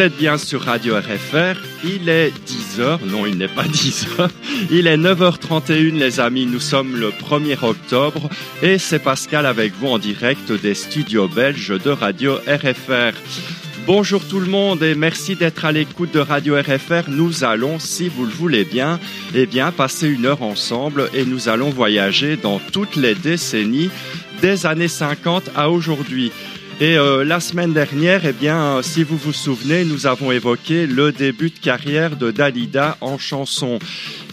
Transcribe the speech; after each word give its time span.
Êtes 0.00 0.16
bien 0.16 0.38
sur 0.38 0.62
Radio 0.62 0.96
RFR, 0.96 1.60
il 1.84 2.08
est 2.08 2.32
10h, 2.46 3.04
non 3.04 3.26
il 3.26 3.36
n'est 3.36 3.48
pas 3.48 3.64
10h, 3.66 4.30
il 4.70 4.86
est 4.86 4.96
9h31 4.96 5.92
les 5.92 6.20
amis, 6.20 6.46
nous 6.46 6.58
sommes 6.58 6.96
le 6.96 7.10
1er 7.10 7.62
octobre 7.62 8.30
et 8.62 8.78
c'est 8.78 8.98
Pascal 8.98 9.44
avec 9.44 9.74
vous 9.74 9.88
en 9.88 9.98
direct 9.98 10.52
des 10.52 10.72
studios 10.72 11.28
belges 11.28 11.78
de 11.78 11.90
Radio 11.90 12.36
RFR. 12.46 13.12
Bonjour 13.86 14.26
tout 14.26 14.40
le 14.40 14.46
monde 14.46 14.82
et 14.82 14.94
merci 14.94 15.36
d'être 15.36 15.66
à 15.66 15.72
l'écoute 15.72 16.14
de 16.14 16.20
Radio 16.20 16.54
RFR. 16.54 17.08
Nous 17.08 17.44
allons, 17.44 17.78
si 17.78 18.08
vous 18.08 18.24
le 18.24 18.32
voulez 18.32 18.64
bien, 18.64 18.98
eh 19.34 19.44
bien, 19.44 19.70
passer 19.70 20.08
une 20.08 20.24
heure 20.24 20.42
ensemble 20.42 21.10
et 21.12 21.26
nous 21.26 21.50
allons 21.50 21.68
voyager 21.68 22.38
dans 22.38 22.58
toutes 22.72 22.96
les 22.96 23.14
décennies 23.14 23.90
des 24.40 24.64
années 24.64 24.88
50 24.88 25.50
à 25.54 25.68
aujourd'hui. 25.68 26.32
Et 26.82 26.96
euh, 26.96 27.24
la 27.24 27.40
semaine 27.40 27.74
dernière, 27.74 28.24
eh 28.24 28.32
bien, 28.32 28.80
si 28.80 29.04
vous 29.04 29.18
vous 29.18 29.34
souvenez, 29.34 29.84
nous 29.84 30.06
avons 30.06 30.32
évoqué 30.32 30.86
le 30.86 31.12
début 31.12 31.50
de 31.50 31.58
carrière 31.58 32.16
de 32.16 32.30
Dalida 32.30 32.96
en 33.02 33.18
chanson. 33.18 33.78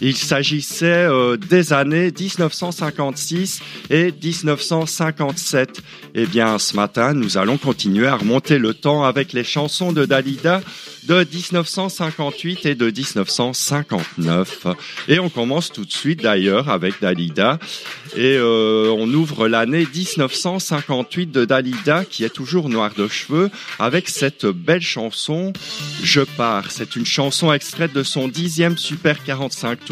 Il 0.00 0.16
s'agissait 0.16 0.86
euh, 0.86 1.36
des 1.36 1.72
années 1.72 2.12
1956 2.16 3.60
et 3.90 4.12
1957. 4.12 5.82
Eh 6.14 6.26
bien, 6.26 6.58
ce 6.58 6.76
matin, 6.76 7.14
nous 7.14 7.36
allons 7.38 7.58
continuer 7.58 8.06
à 8.06 8.16
remonter 8.16 8.58
le 8.58 8.74
temps 8.74 9.04
avec 9.04 9.32
les 9.32 9.44
chansons 9.44 9.92
de 9.92 10.04
Dalida 10.04 10.60
de 11.08 11.26
1958 11.32 12.66
et 12.66 12.74
de 12.74 12.86
1959. 12.86 14.66
Et 15.08 15.18
on 15.18 15.30
commence 15.30 15.72
tout 15.72 15.84
de 15.84 15.92
suite 15.92 16.22
d'ailleurs 16.22 16.68
avec 16.68 17.00
Dalida. 17.00 17.58
Et 18.16 18.36
euh, 18.36 18.94
on 18.96 19.12
ouvre 19.12 19.48
l'année 19.48 19.86
1958 19.92 21.30
de 21.30 21.44
Dalida 21.44 22.04
qui 22.04 22.24
est 22.24 22.32
toujours 22.32 22.68
noire 22.68 22.92
de 22.96 23.08
cheveux 23.08 23.50
avec 23.78 24.08
cette 24.08 24.46
belle 24.46 24.82
chanson 24.82 25.52
Je 26.02 26.20
pars. 26.20 26.70
C'est 26.70 26.94
une 26.94 27.06
chanson 27.06 27.52
extraite 27.52 27.92
de 27.94 28.02
son 28.02 28.28
dixième 28.28 28.76
Super 28.76 29.24
45 29.24 29.84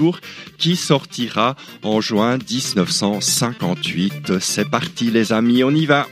qui 0.59 0.77
sortira 0.77 1.57
en 1.83 2.01
juin 2.01 2.39
1958. 2.39 4.39
C'est 4.41 4.71
parti 4.71 5.11
les 5.11 5.33
amis, 5.33 5.65
on 5.65 5.71
y 5.71 5.87
va. 5.87 6.07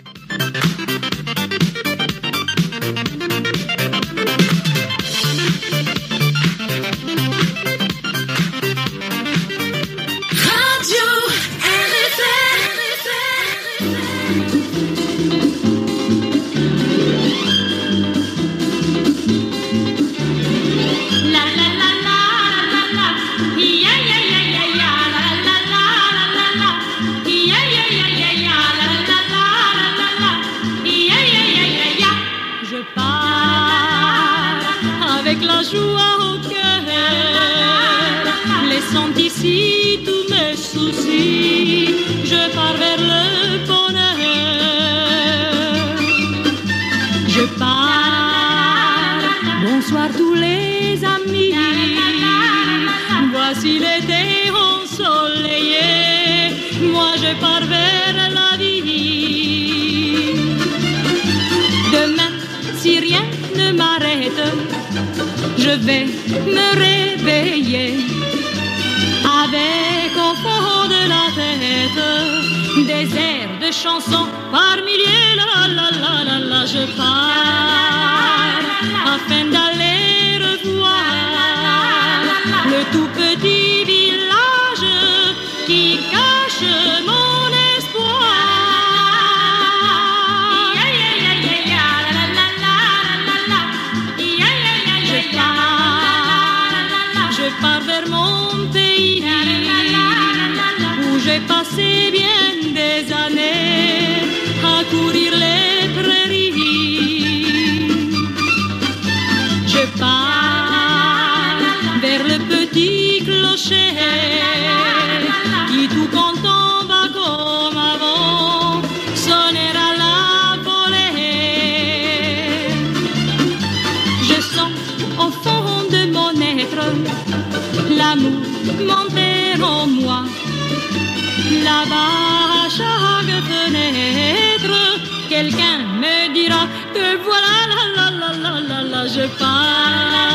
La, 139.55 140.29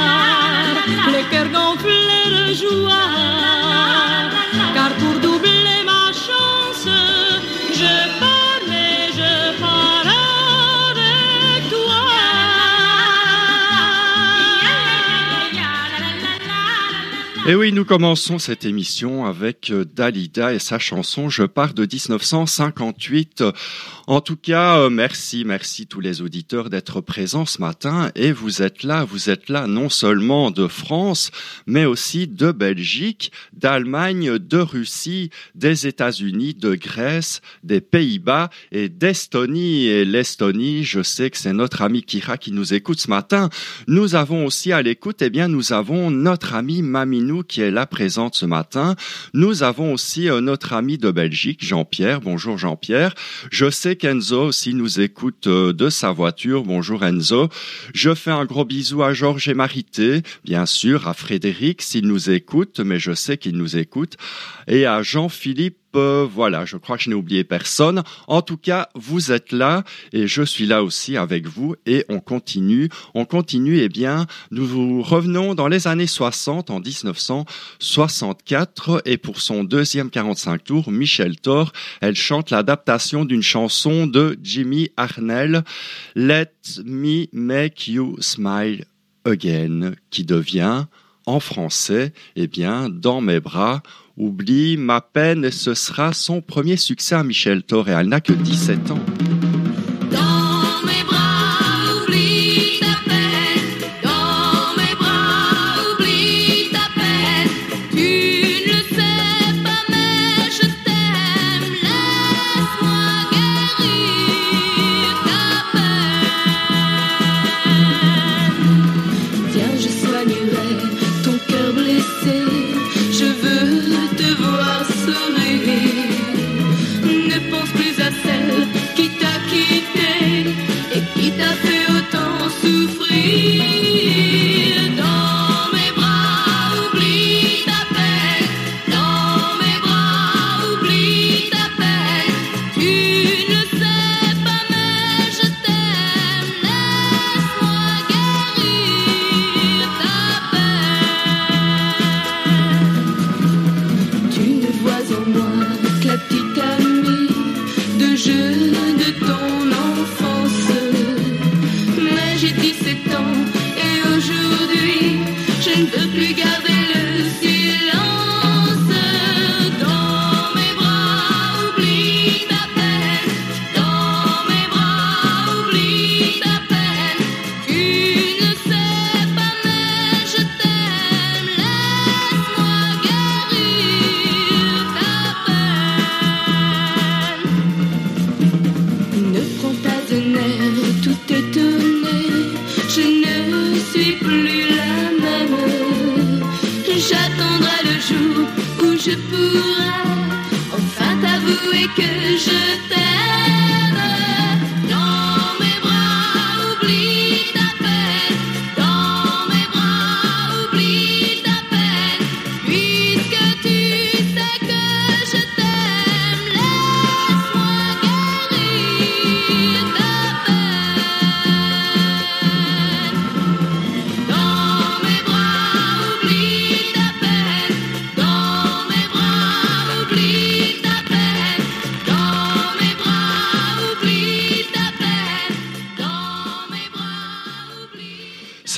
je 0.88 0.96
pars, 0.96 1.12
le 1.12 1.22
cœur 1.32 1.48
gonflé 1.50 2.20
de 2.36 2.54
joie, 2.54 3.10
car 4.74 4.92
pour 4.96 5.20
doubler 5.20 5.84
ma 5.86 6.12
chance, 6.14 6.88
je 7.74 7.94
pars, 8.20 8.64
mais 8.68 9.12
je 9.14 9.60
pars 9.60 10.08
avec 10.92 11.70
toi. 11.70 12.08
Et 17.48 17.56
oui, 17.56 17.72
nous 17.72 17.86
commençons 17.86 18.38
cette 18.38 18.64
émission 18.66 19.26
avec 19.26 19.72
euh, 19.72 19.84
Dalida 19.84 20.54
et 20.54 20.60
sa 20.60 20.78
chanson 20.78 21.30
Je 21.30 21.44
pars 21.44 21.74
de 21.74 21.82
1958. 21.82 23.44
En 24.10 24.22
tout 24.22 24.38
cas, 24.38 24.80
euh, 24.80 24.90
merci, 24.90 25.46
merci 25.46 25.86
tous 25.86 26.00
les 26.00 26.24
auditeurs 26.24 26.72
d'être 26.72 27.00
présents 27.00 27.46
ce 27.46 27.62
matin. 27.62 28.10
Et 28.16 28.32
vous 28.32 28.64
êtes 28.64 28.82
là, 28.82 29.04
vous 29.04 29.30
êtes 29.30 29.50
là 29.50 29.68
non 29.68 29.88
seulement 29.88 30.50
de 30.50 30.66
France, 30.66 31.30
mais 31.68 31.86
aussi 31.86 32.26
de 32.26 32.52
Belgique, 32.52 33.32
d'Allemagne, 33.54 34.40
de 34.40 34.58
Russie, 34.58 35.30
des 35.54 35.86
États-Unis, 35.86 36.56
de 36.56 36.74
Grèce, 36.74 37.42
des 37.62 37.82
Pays-Bas 37.82 38.50
et 38.72 38.90
d'Estonie. 38.90 39.86
Et 39.86 40.06
l'Estonie, 40.06 40.84
je 40.84 41.04
sais 41.04 41.30
que 41.30 41.38
c'est 41.38 41.54
notre 41.54 41.84
ami 41.84 42.02
Kira 42.02 42.40
qui 42.40 42.52
nous 42.52 42.74
écoute 42.74 43.00
ce 43.00 43.12
matin. 43.12 43.52
Nous 43.86 44.16
avons 44.16 44.44
aussi 44.44 44.72
à 44.72 44.82
l'écoute, 44.82 45.22
eh 45.22 45.30
bien, 45.30 45.48
nous 45.48 45.72
avons 45.72 46.10
notre 46.10 46.56
ami 46.56 46.82
Maminou 46.82 47.44
qui 47.44 47.62
est 47.62 47.70
là 47.70 47.86
présente 47.86 48.34
ce 48.34 48.48
matin. 48.48 48.96
Nous 49.36 49.62
avons 49.62 49.94
aussi 49.94 50.32
euh, 50.32 50.42
notre 50.42 50.74
ami 50.74 50.98
de 50.98 51.12
Belgique, 51.12 51.64
Jean-Pierre. 51.64 52.22
Bonjour 52.22 52.58
Jean-Pierre. 52.58 53.14
Je 53.52 53.70
sais 53.70 53.99
qu'Enzo 54.00 54.46
aussi 54.46 54.74
nous 54.74 55.02
écoute 55.02 55.48
euh, 55.48 55.74
de 55.74 55.90
sa 55.90 56.12
voiture. 56.12 56.64
Bonjour 56.64 57.04
Enzo. 57.04 57.50
Je 57.94 58.16
fais 58.16 58.32
un 58.32 58.46
gros 58.46 58.64
bisou 58.64 59.04
à 59.04 59.14
Georges 59.14 59.50
et 59.50 59.54
Marité, 59.54 60.22
bien 60.46 60.66
sûr, 60.66 61.08
à 61.08 61.14
Frédéric 61.14 61.82
s'il 61.82 62.08
nous 62.08 62.30
écoute, 62.30 62.80
mais 62.80 62.98
je 62.98 63.12
sais 63.12 63.38
qu'il 63.38 63.58
nous 63.58 63.78
écoute, 63.78 64.16
et 64.68 64.86
à 64.86 65.04
Jean-Philippe 65.04 65.89
Euh, 65.96 66.28
voilà, 66.30 66.66
je 66.66 66.76
crois 66.78 66.98
que 66.98 67.04
je 67.04 67.10
n'ai 67.10 67.16
oublié 67.16 67.44
personne. 67.44 68.04
En 68.28 68.44
tout 68.44 68.58
cas, 68.58 68.90
vous 68.94 69.32
êtes 69.32 69.52
là 69.52 69.84
et 70.14 70.28
je 70.28 70.44
suis 70.44 70.68
là 70.68 70.84
aussi 70.84 71.18
avec 71.18 71.48
vous 71.48 71.76
et 71.86 72.06
on 72.10 72.20
continue. 72.20 72.90
On 73.16 73.26
continue, 73.26 73.80
eh 73.80 73.90
bien, 73.90 74.28
nous 74.52 75.02
revenons 75.02 75.56
dans 75.56 75.68
les 75.68 75.88
années 75.88 76.06
60, 76.06 76.70
en 76.70 76.80
1964 76.80 79.02
et 79.06 79.18
pour 79.18 79.42
son 79.42 79.64
deuxième 79.64 80.12
45 80.12 80.64
tours, 80.64 80.92
Michel 80.92 81.40
Thor, 81.40 81.72
elle 82.02 82.16
chante 82.16 82.52
l'adaptation 82.52 83.26
d'une 83.26 83.42
chanson 83.42 84.06
de 84.06 84.38
Jimmy 84.44 84.92
Arnell, 84.96 85.64
Let 86.16 86.52
Me 86.86 87.26
Make 87.34 87.88
You 87.88 88.16
Smile 88.20 88.86
Again, 89.26 89.94
qui 90.12 90.24
devient 90.24 90.86
en 91.26 91.40
français, 91.40 92.14
eh 92.36 92.46
bien, 92.48 92.90
dans 92.90 93.22
mes 93.22 93.40
bras, 93.40 93.82
oublie 94.20 94.78
ma 94.78 95.02
peine 95.02 95.50
ce 95.50 95.74
sera 95.74 96.14
son 96.14 96.42
premier 96.42 96.78
succès 96.78 97.16
à 97.16 97.24
Michel 97.24 97.64
Thor 97.64 97.90
elle 97.90 98.10
n'a 98.10 98.22
que 98.22 98.34
17 98.34 98.92
ans. 98.92 99.00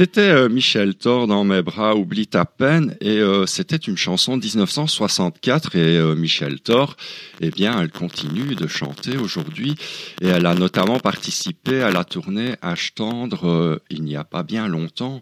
C'était 0.01 0.31
euh, 0.31 0.49
Michel 0.49 0.95
Thor 0.95 1.27
dans 1.27 1.43
mes 1.43 1.61
bras, 1.61 1.95
oublie 1.95 2.25
ta 2.25 2.43
peine, 2.43 2.97
et 3.01 3.19
euh, 3.19 3.45
c'était 3.45 3.75
une 3.75 3.97
chanson 3.97 4.35
de 4.35 4.43
1964 4.43 5.75
et 5.75 5.97
euh, 5.99 6.15
Michel 6.15 6.59
Thor, 6.59 6.97
eh 7.39 7.51
bien, 7.51 7.79
elle 7.79 7.91
continue 7.91 8.55
de 8.55 8.65
chanter 8.65 9.17
aujourd'hui 9.17 9.75
et 10.19 10.29
elle 10.29 10.47
a 10.47 10.55
notamment 10.55 10.97
participé 10.99 11.83
à 11.83 11.91
la 11.91 12.03
tournée 12.03 12.53
H 12.63 12.95
tendre 12.95 13.79
il 13.91 14.01
n'y 14.01 14.15
a 14.15 14.23
pas 14.23 14.41
bien 14.41 14.67
longtemps. 14.67 15.21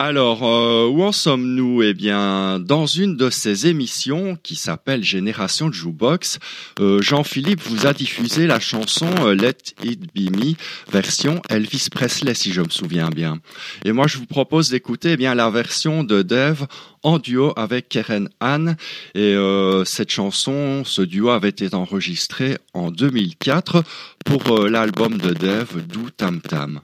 Alors, 0.00 0.44
euh, 0.44 0.86
où 0.86 1.02
en 1.02 1.10
sommes-nous? 1.10 1.82
Eh 1.82 1.92
bien, 1.92 2.60
dans 2.60 2.86
une 2.86 3.16
de 3.16 3.30
ces 3.30 3.66
émissions 3.66 4.38
qui 4.44 4.54
s'appelle 4.54 5.02
Génération 5.02 5.72
Jukebox, 5.72 6.38
euh, 6.78 7.02
Jean-Philippe 7.02 7.60
vous 7.64 7.84
a 7.84 7.92
diffusé 7.92 8.46
la 8.46 8.60
chanson 8.60 9.10
euh, 9.22 9.34
Let 9.34 9.56
It 9.82 10.14
Be 10.14 10.30
Me, 10.30 10.54
version 10.92 11.42
Elvis 11.48 11.88
Presley, 11.90 12.34
si 12.34 12.52
je 12.52 12.60
me 12.60 12.68
souviens 12.68 13.10
bien. 13.10 13.40
Et 13.84 13.90
moi, 13.90 14.06
je 14.06 14.18
vous 14.18 14.26
propose 14.26 14.70
d'écouter 14.70 15.14
eh 15.14 15.16
bien 15.16 15.34
la 15.34 15.50
version 15.50 16.04
de 16.04 16.22
Dave 16.22 16.68
en 17.02 17.18
duo 17.18 17.52
avec 17.56 17.88
Karen 17.88 18.28
Anne. 18.38 18.76
Et 19.16 19.36
cette 19.84 20.10
chanson, 20.10 20.84
ce 20.84 21.02
duo 21.02 21.30
avait 21.30 21.48
été 21.48 21.74
enregistré 21.74 22.58
en 22.72 22.92
2004 22.92 23.82
pour 24.24 24.68
l'album 24.68 25.18
de 25.18 25.32
Dave, 25.32 25.84
Do 25.86 26.10
Tam 26.16 26.40
Tam. 26.40 26.80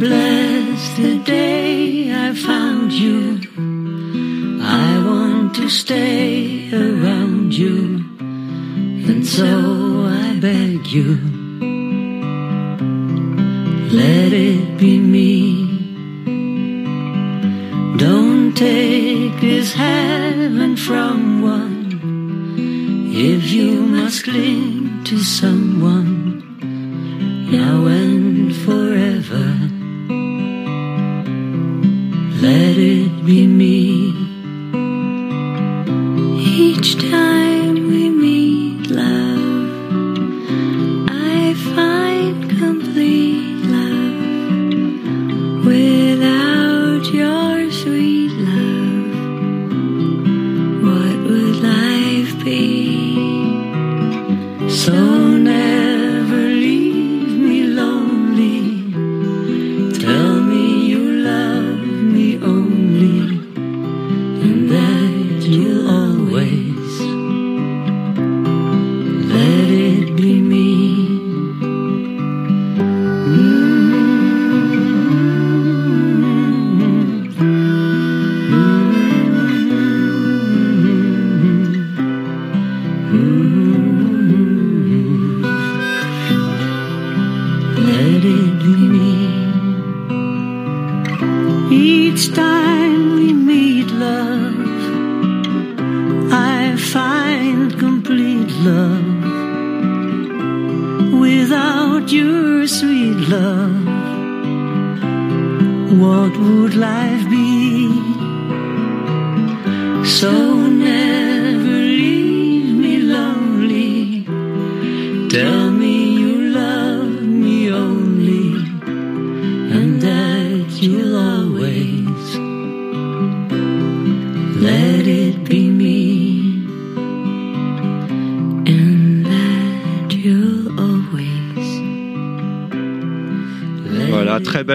Bless 0.00 0.96
the 0.96 1.18
day 1.24 2.10
I 2.10 2.34
found 2.34 2.90
you. 2.90 3.38
I 4.62 4.90
want 5.04 5.54
to 5.56 5.68
stay 5.68 6.70
around 6.72 7.52
you, 7.52 7.76
and 9.08 9.26
so 9.26 10.06
I 10.06 10.38
beg 10.40 10.86
you, 10.86 11.10
let 14.00 14.32
it 14.32 14.78
be 14.78 14.98
me. 14.98 15.36
Don't 17.98 18.54
take 18.56 19.38
this 19.42 19.74
heaven 19.74 20.76
from 20.76 21.42
one 21.42 21.78
if 23.12 23.50
you 23.50 23.82
must 23.82 24.24
cling 24.24 25.04
to 25.04 25.18
someone 25.18 26.40
now 27.50 27.84
and 27.86 28.56
forever. 28.56 29.79
Let 32.42 32.78
it 32.78 33.26
be 33.26 33.46
me. 33.46 34.14
Each 36.40 36.96
time 37.10 37.49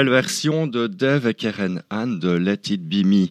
Version 0.10 0.68
de 0.68 0.88
Dave 0.88 1.28
et 1.28 1.34
Karen 1.34 1.84
Anne 1.90 2.20
de 2.20 2.32
Let 2.32 2.62
It 2.70 2.88
Be 2.88 3.06
Me. 3.06 3.28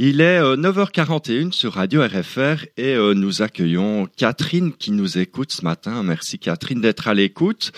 Il 0.00 0.20
est 0.20 0.38
euh, 0.38 0.56
9h41 0.56 1.50
sur 1.50 1.72
Radio 1.72 2.02
RFR 2.02 2.64
et 2.76 2.94
euh, 2.94 3.14
nous 3.14 3.42
accueillons 3.42 4.06
Catherine 4.16 4.72
qui 4.72 4.92
nous 4.92 5.18
écoute 5.18 5.50
ce 5.50 5.64
matin. 5.64 6.04
Merci 6.04 6.38
Catherine 6.38 6.80
d'être 6.80 7.08
à 7.08 7.14
l'écoute. 7.14 7.72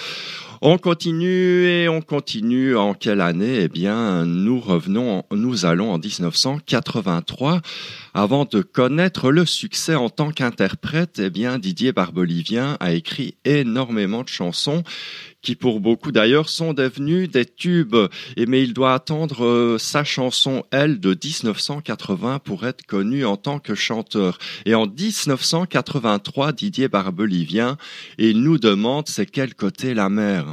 On 0.63 0.77
continue 0.77 1.65
et 1.65 1.89
on 1.89 2.03
continue. 2.03 2.77
En 2.77 2.93
quelle 2.93 3.23
année? 3.23 3.61
Eh 3.63 3.69
bien, 3.69 4.27
nous 4.27 4.61
revenons, 4.61 5.25
nous 5.33 5.65
allons 5.65 5.91
en 5.91 5.99
1983. 5.99 7.63
Avant 8.13 8.45
de 8.45 8.61
connaître 8.61 9.31
le 9.31 9.47
succès 9.47 9.95
en 9.95 10.11
tant 10.11 10.31
qu'interprète, 10.33 11.19
eh 11.19 11.31
bien, 11.31 11.59
Didier 11.59 11.93
Barbelivien 11.93 12.77
a 12.79 12.93
écrit 12.93 13.37
énormément 13.47 14.23
de 14.23 14.29
chansons 14.29 14.83
qui 15.43 15.55
pour 15.55 15.81
beaucoup 15.81 16.13
d'ailleurs 16.13 16.49
sont 16.49 16.73
devenues 16.73 17.29
des 17.29 17.45
tubes. 17.45 17.97
Et 18.37 18.47
mais 18.47 18.63
il 18.63 18.75
doit 18.75 18.95
attendre 18.95 19.45
euh, 19.45 19.79
sa 19.79 20.05
chanson 20.05 20.65
Elle 20.71 21.01
de 21.01 21.11
1980 21.11 22.41
pour 22.41 22.67
être 22.67 22.85
connu 22.87 23.25
en 23.25 23.37
tant 23.37 23.59
que 23.59 23.75
chanteur. 23.75 24.39
Et 24.67 24.75
en 24.75 24.87
1983, 24.87 26.53
Didier 26.53 26.89
Barbelivien, 26.89 27.77
il 28.19 28.43
nous 28.43 28.59
demande 28.59 29.09
c'est 29.09 29.27
quel 29.27 29.55
côté 29.55 29.95
la 29.95 30.09
mer? 30.09 30.47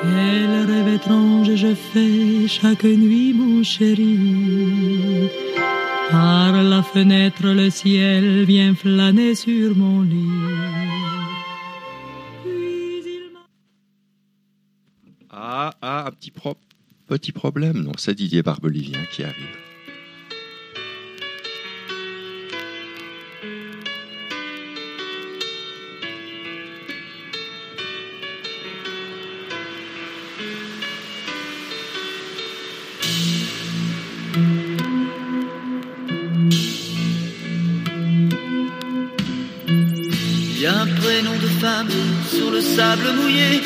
Quel 0.00 0.64
rêve 0.66 0.94
étrange 0.94 1.54
je 1.54 1.74
fais 1.74 2.46
chaque 2.46 2.84
nuit, 2.84 3.32
mon 3.32 3.62
chéri. 3.64 5.28
Par 6.10 6.62
la 6.62 6.82
fenêtre, 6.82 7.46
le 7.46 7.68
ciel 7.68 8.44
vient 8.44 8.74
flâner 8.74 9.34
sur 9.34 9.76
mon 9.76 10.02
lit. 10.02 11.07
Ah, 15.40 15.72
ah, 15.82 16.06
un 16.08 16.10
petit, 16.10 16.32
pro- 16.32 16.56
petit 17.06 17.30
problème. 17.30 17.78
Non, 17.84 17.92
c'est 17.96 18.14
Didier 18.16 18.42
Barbelivien 18.42 19.04
qui 19.12 19.22
arrive. 19.22 19.56
Il 39.68 40.60
y 40.60 40.66
a 40.66 40.80
un 40.82 40.86
prénom 40.86 41.36
de 41.36 41.46
femme 41.60 41.88
sur 42.28 42.50
le 42.50 42.60
sable 42.60 43.12
mouillé. 43.16 43.60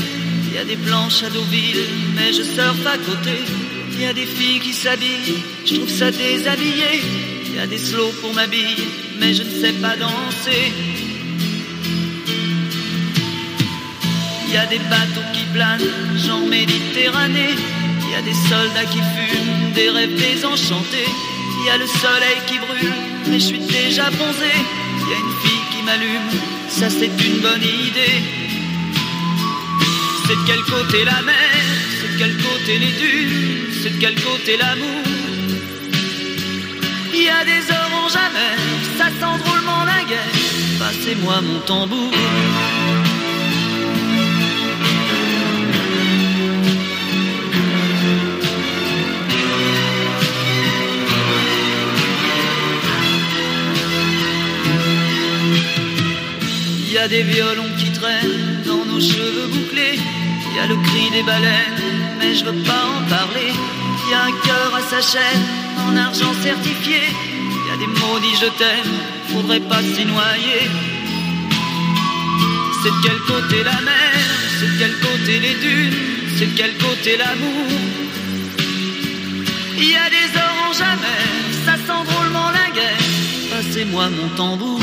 Il 0.53 0.57
y 0.57 0.59
a 0.59 0.65
des 0.65 0.77
planches 0.77 1.23
à 1.23 1.31
Deauville, 1.31 1.87
mais 2.15 2.31
je 2.31 2.43
surfe 2.43 2.87
à 2.87 2.99
côté. 2.99 3.39
Il 3.95 4.03
y 4.03 4.05
a 4.05 4.13
des 4.13 4.27
filles 4.27 4.61
qui 4.61 4.75
s'habillent, 4.75 5.43
je 5.65 5.77
trouve 5.77 5.89
ça 5.89 6.11
déshabillé. 6.11 7.01
Il 7.47 7.55
y 7.57 7.59
a 7.59 7.67
des 7.67 7.79
slows 7.79 8.13
pour 8.21 8.35
m'habiller, 8.35 8.87
mais 9.19 9.33
je 9.33 9.45
ne 9.45 9.49
sais 9.49 9.73
pas 9.73 9.97
danser. 9.97 10.71
Il 14.47 14.53
y 14.53 14.59
a 14.59 14.67
des 14.67 14.79
bateaux 14.79 15.29
qui 15.33 15.45
planent, 15.55 15.89
genre 16.19 16.47
Méditerranée. 16.47 17.55
Il 18.05 18.13
y 18.13 18.15
a 18.15 18.21
des 18.21 18.35
soldats 18.35 18.85
qui 18.91 18.99
fument, 18.99 19.73
des 19.75 19.89
rêves 19.89 20.17
désenchantés. 20.17 21.09
Il 21.61 21.67
y 21.67 21.71
a 21.71 21.79
le 21.79 21.87
soleil 21.87 22.39
qui 22.47 22.59
brûle, 22.59 22.93
mais 23.29 23.41
je 23.41 23.47
suis 23.47 23.59
déjà 23.59 24.11
bronzé. 24.11 24.53
Il 24.53 25.11
y 25.11 25.15
a 25.15 25.19
une 25.19 25.49
fille 25.49 25.65
qui 25.71 25.83
m'allume, 25.83 26.41
ça 26.69 26.91
c'est 26.91 27.07
une 27.27 27.39
bonne 27.41 27.63
idée. 27.63 28.42
C'est 30.33 30.39
de 30.39 30.47
quel 30.47 30.63
côté 30.63 31.05
la 31.05 31.21
mer, 31.21 31.35
c'est 32.01 32.11
de 32.15 32.19
quel 32.19 32.37
côté 32.39 32.79
les 32.79 32.93
dunes, 32.93 33.67
c'est 33.83 33.91
de 33.91 34.01
quel 34.01 34.15
côté 34.15 34.57
l'amour. 34.57 35.03
Il 37.13 37.23
y 37.23 37.29
a 37.29 37.45
des 37.45 37.71
oranges 37.71 38.17
amères, 38.17 38.59
ça 38.97 39.09
sent 39.09 39.43
drôlement 39.45 39.85
la 39.85 40.03
guerre. 40.09 40.79
Passez-moi 40.79 41.39
mon 41.43 41.61
tambour. 41.67 42.13
Il 56.87 56.93
y 56.95 56.99
a 56.99 57.09
des 57.09 57.23
violons 57.23 57.71
qui 57.77 57.93
traînent 57.93 58.63
dans 58.65 58.87
nos 58.87 59.01
cheveux 59.01 59.49
bouclés. 59.49 59.99
Y 60.55 60.59
a 60.59 60.67
le 60.67 60.77
cri 60.77 61.11
des 61.11 61.23
baleines, 61.23 61.81
mais 62.19 62.35
je 62.35 62.45
veux 62.45 62.63
pas 62.63 62.85
en 62.95 63.03
parler. 63.09 63.51
Il 64.05 64.11
y 64.11 64.15
a 64.15 64.25
un 64.25 64.37
cœur 64.47 64.71
à 64.77 64.83
sa 64.83 65.01
chaîne, 65.01 65.45
en 65.87 65.97
argent 65.97 66.35
certifié. 66.43 67.01
Il 67.59 67.65
y 67.69 67.73
a 67.75 67.79
des 67.79 67.87
maudits 67.87 68.37
je 68.41 68.51
t'aime, 68.59 68.93
faudrait 69.33 69.61
pas 69.61 69.81
s'y 69.81 70.05
noyer. 70.05 70.65
C'est 72.83 72.91
de 72.91 73.01
quel 73.03 73.19
côté 73.33 73.63
la 73.65 73.81
mer, 73.81 74.13
c'est 74.59 74.67
de 74.73 74.79
quel 74.79 74.95
côté 75.09 75.41
les 75.41 75.55
dunes, 75.55 75.99
c'est 76.37 76.47
de 76.53 76.57
quel 76.57 76.75
côté 76.77 77.17
l'amour. 77.17 77.69
Il 79.79 79.89
y 79.89 79.97
a 79.97 80.09
des 80.11 80.29
oranges 80.37 80.83
amères, 80.95 81.51
ça 81.65 81.75
sent 81.87 82.03
drôlement 82.11 82.51
la 82.51 82.69
guerre. 82.75 83.09
Passez-moi 83.51 84.11
mon 84.11 84.29
tambour. 84.37 84.81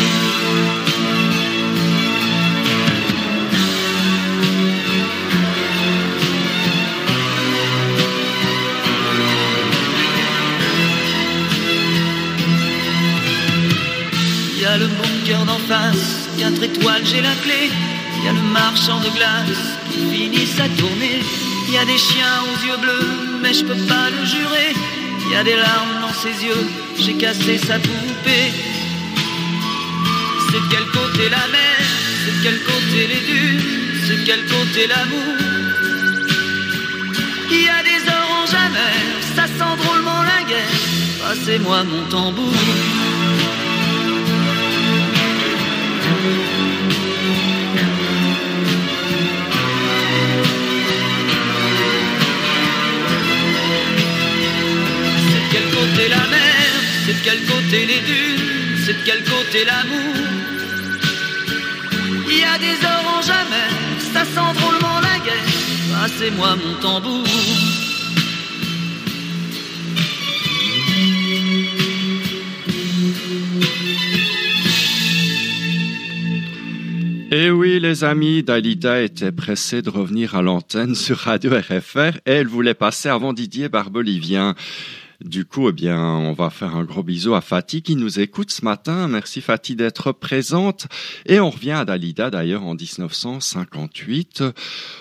A 14.70 14.78
le 14.78 14.88
bunker 14.88 15.46
d'en 15.46 15.62
face, 15.72 16.30
quatre 16.38 16.62
étoiles, 16.62 17.02
j'ai 17.04 17.22
la 17.22 17.36
clé. 17.44 17.72
Il 18.18 18.26
y 18.26 18.28
a 18.28 18.34
le 18.34 18.46
marchand 18.60 19.00
de 19.00 19.10
glace 19.18 19.64
qui 19.92 20.00
finit 20.14 20.46
sa 20.46 20.68
tournée. 20.80 21.20
Il 21.68 21.74
y 21.74 21.78
a 21.78 21.86
des 21.86 21.98
chiens 21.98 22.38
aux 22.50 22.60
yeux 22.68 22.80
bleus, 22.84 23.10
mais 23.42 23.54
je 23.54 23.64
peux 23.66 23.82
pas 23.94 24.08
le 24.16 24.22
jurer. 24.26 24.72
Il 25.26 25.32
y 25.34 25.36
a 25.36 25.44
des 25.44 25.56
larmes 25.56 25.96
dans 26.02 26.14
ses 26.24 26.36
yeux, 26.46 26.64
j'ai 27.00 27.14
cassé 27.14 27.58
sa 27.58 27.78
poupée. 27.80 28.50
C'est 30.48 30.62
de 30.66 30.70
quel 30.74 30.86
côté 31.00 31.24
la 31.30 31.46
mer, 31.58 31.78
c'est 32.22 32.36
de 32.38 32.44
quel 32.44 32.60
côté 32.72 33.00
les 33.12 33.22
dunes, 33.32 33.64
c'est 34.06 34.18
de 34.22 34.26
quel 34.30 34.44
côté 34.56 34.82
l'amour. 34.92 35.36
Il 37.52 37.64
y 37.64 37.70
a 37.70 37.82
des 37.92 38.02
oranges 38.18 38.56
amères, 38.68 39.20
ça 39.36 39.46
sent 39.48 39.76
drôlement 39.84 40.22
la 40.24 40.42
guerre. 40.50 40.80
Passez-moi 41.24 41.84
mon 41.84 42.04
tambour. 42.10 43.19
Quel 57.30 57.42
côté 57.42 57.86
les 57.86 58.00
dunes, 58.02 58.78
c'est 58.86 58.94
de 58.94 59.04
quel 59.06 59.24
côté 59.24 59.66
l'amour. 59.66 60.16
Il 62.28 62.40
y 62.40 62.44
a 62.44 62.58
des 62.58 62.78
oranges 62.86 63.30
amères, 63.30 64.02
ça 64.14 64.24
sent 64.26 64.60
drôlement 64.60 65.00
la 65.00 65.20
guerre. 65.26 66.02
Passez-moi 66.02 66.56
mon 66.56 66.74
tambour. 66.76 67.79
Et 77.32 77.52
oui, 77.52 77.80
les 77.80 78.04
amis, 78.04 78.42
Dalida 78.42 79.04
était 79.04 79.32
pressée 79.32 79.84
de 79.84 79.92
revenir 79.92 80.36
à 80.36 80.42
l'antenne 80.42 80.96
sur 80.96 81.18
Radio 81.18 81.52
RFR 81.52 82.18
et 82.26 82.32
elle 82.32 82.48
voulait 82.48 82.74
passer 82.74 83.08
avant 83.08 83.34
Didier 83.34 83.70
Barbelivien. 83.70 84.56
Du 85.24 85.44
coup, 85.44 85.68
eh 85.68 85.74
bien, 85.74 86.00
on 86.02 86.32
va 86.32 86.50
faire 86.50 86.78
un 86.78 86.86
gros 86.86 87.04
bisou 87.04 87.36
à 87.36 87.42
Fatih 87.42 87.82
qui 87.82 87.98
nous 87.98 88.22
écoute 88.22 88.52
ce 88.52 88.64
matin. 88.64 89.10
Merci 89.10 89.42
Fatih 89.42 89.76
d'être 89.76 90.14
présente. 90.14 90.88
Et 91.26 91.42
on 91.42 91.50
revient 91.50 91.72
à 91.72 91.84
Dalida 91.84 92.30
d'ailleurs 92.30 92.64
en 92.64 92.74
1958. 92.74 94.46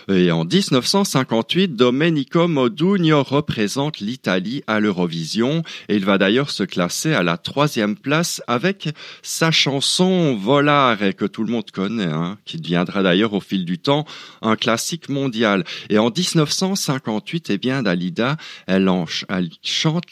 Et 0.08 0.32
en 0.32 0.44
1958, 0.44 1.76
Domenico 1.76 2.48
Modugno 2.48 3.22
représente 3.22 4.00
l'Italie 4.00 4.64
à 4.66 4.80
l'Eurovision. 4.80 5.62
Et 5.88 5.94
il 5.94 6.04
va 6.04 6.18
d'ailleurs 6.18 6.50
se 6.50 6.64
classer 6.64 7.14
à 7.14 7.22
la 7.22 7.38
troisième 7.38 7.94
place 7.94 8.42
avec 8.48 8.88
sa 9.22 9.52
chanson 9.52 10.34
Volare 10.34 11.14
que 11.16 11.26
tout 11.26 11.44
le 11.44 11.52
monde 11.52 11.70
connaît, 11.70 12.06
hein, 12.06 12.38
qui 12.44 12.56
deviendra 12.56 13.04
d'ailleurs 13.04 13.34
au 13.34 13.40
fil 13.40 13.64
du 13.64 13.78
temps 13.78 14.04
un 14.42 14.56
classique 14.56 15.10
mondial. 15.10 15.62
Et 15.90 15.98
en 15.98 16.10
1958, 16.10 17.50
eh 17.50 17.58
bien, 17.58 17.84
Dalida, 17.84 18.36
elle, 18.66 18.90
elle 19.28 19.50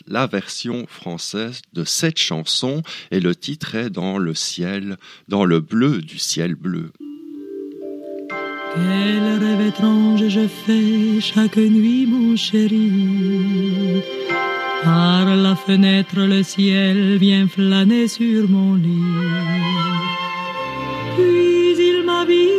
la 0.07 0.27
version 0.27 0.87
française 0.89 1.63
de 1.73 1.85
cette 1.85 2.19
chanson 2.19 2.83
et 3.11 3.21
le 3.21 3.35
titre 3.35 3.75
est 3.75 3.91
dans 3.91 4.19
le 4.19 4.35
ciel, 4.35 4.97
dans 5.29 5.45
le 5.45 5.61
bleu 5.61 6.01
du 6.01 6.19
ciel 6.19 6.55
bleu. 6.55 6.93
Quel 8.75 9.39
rêve 9.39 9.67
étrange 9.69 10.29
je 10.29 10.47
fais 10.47 11.21
chaque 11.21 11.57
nuit, 11.57 12.07
mon 12.07 12.37
chéri. 12.37 14.03
Par 14.85 15.35
la 15.35 15.57
fenêtre, 15.57 16.21
le 16.21 16.43
ciel 16.43 17.17
vient 17.17 17.49
flâner 17.49 18.07
sur 18.07 18.49
mon 18.49 18.75
lit. 18.75 19.17
Puis 21.17 21.89
il 21.89 22.05
m'habille 22.05 22.56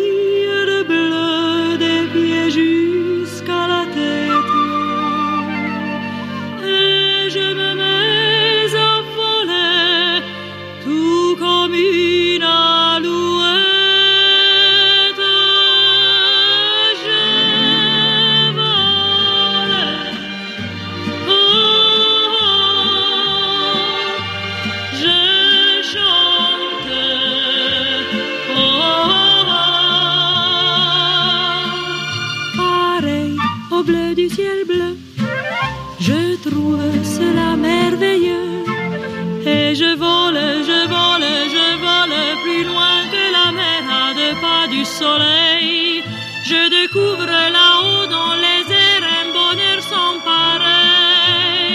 du 44.70 44.84
soleil. 44.86 46.04
Je 46.44 46.70
découvre 46.70 47.26
là-haut 47.26 48.06
dans 48.08 48.36
les 48.46 48.64
airs 48.74 49.08
un 49.22 49.28
bonheur 49.38 49.80
sans 49.82 50.20
pareil. 50.32 51.68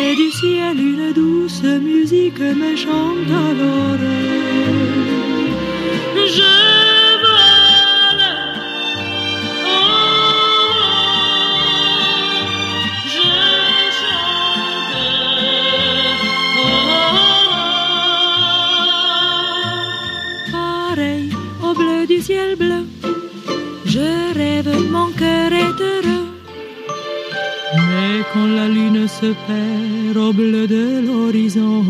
Et 0.00 0.14
du 0.14 0.30
ciel 0.30 0.78
une 0.78 1.12
douce 1.12 1.62
musique 1.62 2.40
me 2.40 2.76
chante 2.76 3.30
à 3.44 3.48
l'oreille. 3.58 4.76
Je 6.36 6.95
se 29.20 29.32
perd 29.46 30.16
au 30.16 30.32
bleu 30.32 30.66
de 30.66 31.00
l'horizon, 31.06 31.84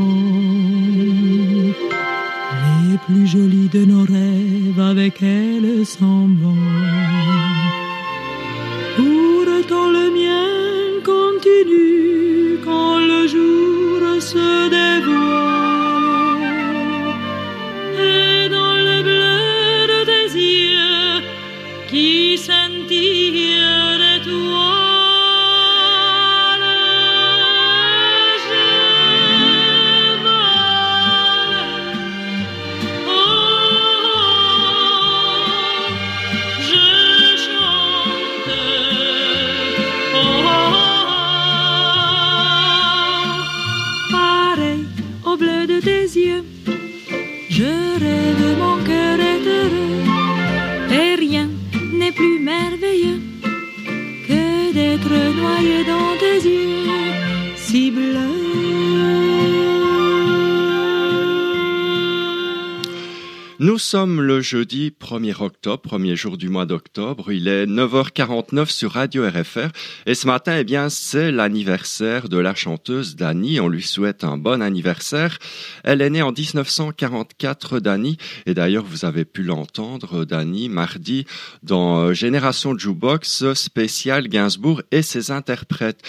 sommes 63.86 64.20
le 64.20 64.40
jeudi 64.40 64.92
1er 65.00 65.40
octobre, 65.40 65.80
premier 65.80 66.16
jour 66.16 66.36
du 66.36 66.48
mois 66.48 66.66
d'octobre. 66.66 67.30
Il 67.30 67.46
est 67.46 67.66
9h49 67.66 68.68
sur 68.68 68.90
Radio 68.90 69.24
RFR. 69.24 69.68
Et 70.06 70.16
ce 70.16 70.26
matin, 70.26 70.56
eh 70.58 70.64
bien, 70.64 70.88
c'est 70.88 71.30
l'anniversaire 71.30 72.28
de 72.28 72.36
la 72.36 72.56
chanteuse 72.56 73.14
Dani. 73.14 73.60
On 73.60 73.68
lui 73.68 73.84
souhaite 73.84 74.24
un 74.24 74.38
bon 74.38 74.60
anniversaire. 74.60 75.38
Elle 75.84 76.02
est 76.02 76.10
née 76.10 76.22
en 76.22 76.32
1944, 76.32 77.78
Dani. 77.78 78.16
Et 78.46 78.54
d'ailleurs, 78.54 78.84
vous 78.84 79.04
avez 79.04 79.24
pu 79.24 79.44
l'entendre, 79.44 80.24
Dani, 80.24 80.68
mardi, 80.68 81.24
dans 81.62 82.00
euh, 82.00 82.12
Génération 82.12 82.76
Jukebox 82.76 83.52
spécial 83.54 84.26
Gainsbourg 84.26 84.82
et 84.90 85.02
ses 85.02 85.30
interprètes. 85.30 86.02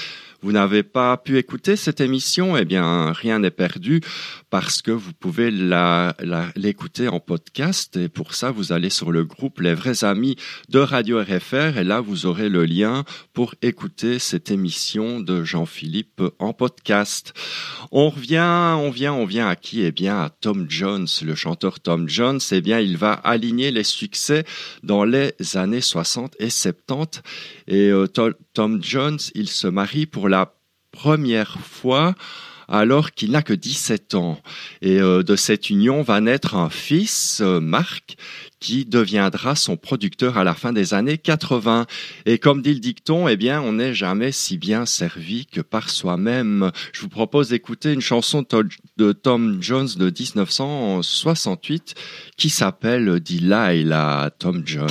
Vous 0.47 0.53
n'avez 0.53 0.83
pas 0.83 1.17
pu 1.17 1.37
écouter 1.37 1.75
cette 1.75 1.99
émission, 1.99 2.55
eh 2.55 2.63
bien, 2.63 3.11
rien 3.11 3.39
n'est 3.39 3.51
perdu 3.51 3.99
parce 4.49 4.81
que 4.81 4.91
vous 4.91 5.11
pouvez 5.11 5.51
l'écouter 5.51 7.09
en 7.09 7.19
podcast 7.19 7.97
et 7.97 8.07
pour 8.07 8.33
ça, 8.33 8.49
vous 8.49 8.71
allez 8.71 8.89
sur 8.89 9.11
le 9.11 9.25
groupe 9.25 9.59
Les 9.59 9.73
Vrais 9.73 10.05
Amis 10.05 10.37
de 10.69 10.79
Radio 10.79 11.21
RFR 11.21 11.77
et 11.77 11.83
là, 11.83 11.99
vous 11.99 12.27
aurez 12.27 12.47
le 12.47 12.63
lien 12.63 13.03
pour 13.33 13.55
écouter 13.61 14.19
cette 14.19 14.49
émission 14.49 15.19
de 15.19 15.43
Jean-Philippe 15.43 16.21
en 16.39 16.53
podcast. 16.53 17.33
On 17.91 18.09
revient, 18.09 18.77
on 18.79 18.89
vient, 18.89 19.11
on 19.11 19.25
vient 19.25 19.49
à 19.49 19.57
qui? 19.57 19.81
Eh 19.81 19.91
bien, 19.91 20.17
à 20.17 20.29
Tom 20.29 20.67
Jones, 20.69 21.07
le 21.23 21.35
chanteur 21.35 21.81
Tom 21.81 22.07
Jones. 22.07 22.39
Eh 22.53 22.61
bien, 22.61 22.79
il 22.79 22.95
va 22.95 23.11
aligner 23.11 23.71
les 23.71 23.83
succès 23.83 24.45
dans 24.81 25.03
les 25.03 25.33
années 25.55 25.81
60 25.81 26.37
et 26.39 26.49
70 26.49 27.21
et 27.67 27.89
euh, 27.89 28.07
Tom 28.57 28.81
Jones, 28.81 29.19
il 29.35 29.49
se 29.49 29.67
marie 29.67 30.07
pour 30.07 30.29
la 30.29 30.55
première 30.91 31.59
fois 31.59 32.15
alors 32.67 33.11
qu'il 33.11 33.29
n'a 33.29 33.43
que 33.43 33.53
17 33.53 34.15
ans. 34.15 34.41
Et 34.81 34.99
euh, 34.99 35.21
de 35.21 35.35
cette 35.35 35.69
union 35.69 36.01
va 36.01 36.21
naître 36.21 36.55
un 36.55 36.71
fils, 36.71 37.39
euh, 37.41 37.59
Marc, 37.59 38.15
qui 38.59 38.83
deviendra 38.85 39.55
son 39.55 39.77
producteur 39.77 40.39
à 40.39 40.43
la 40.43 40.55
fin 40.55 40.73
des 40.73 40.95
années 40.95 41.19
80. 41.19 41.85
Et 42.25 42.39
comme 42.39 42.63
dit 42.63 42.73
le 42.73 42.79
dicton, 42.79 43.27
eh 43.27 43.37
bien, 43.37 43.61
on 43.61 43.73
n'est 43.73 43.93
jamais 43.93 44.31
si 44.31 44.57
bien 44.57 44.87
servi 44.87 45.45
que 45.45 45.61
par 45.61 45.91
soi-même. 45.91 46.71
Je 46.93 47.01
vous 47.01 47.09
propose 47.09 47.49
d'écouter 47.49 47.93
une 47.93 48.01
chanson 48.01 48.41
de 48.41 48.47
To- 48.47 48.63
de 48.97 49.11
Tom 49.11 49.61
Jones 49.61 49.89
de 49.97 50.05
1968 50.05 51.93
qui 52.37 52.49
s'appelle 52.49 53.19
Delilah, 53.19 54.31
Tom 54.39 54.63
Jones. 54.65 54.89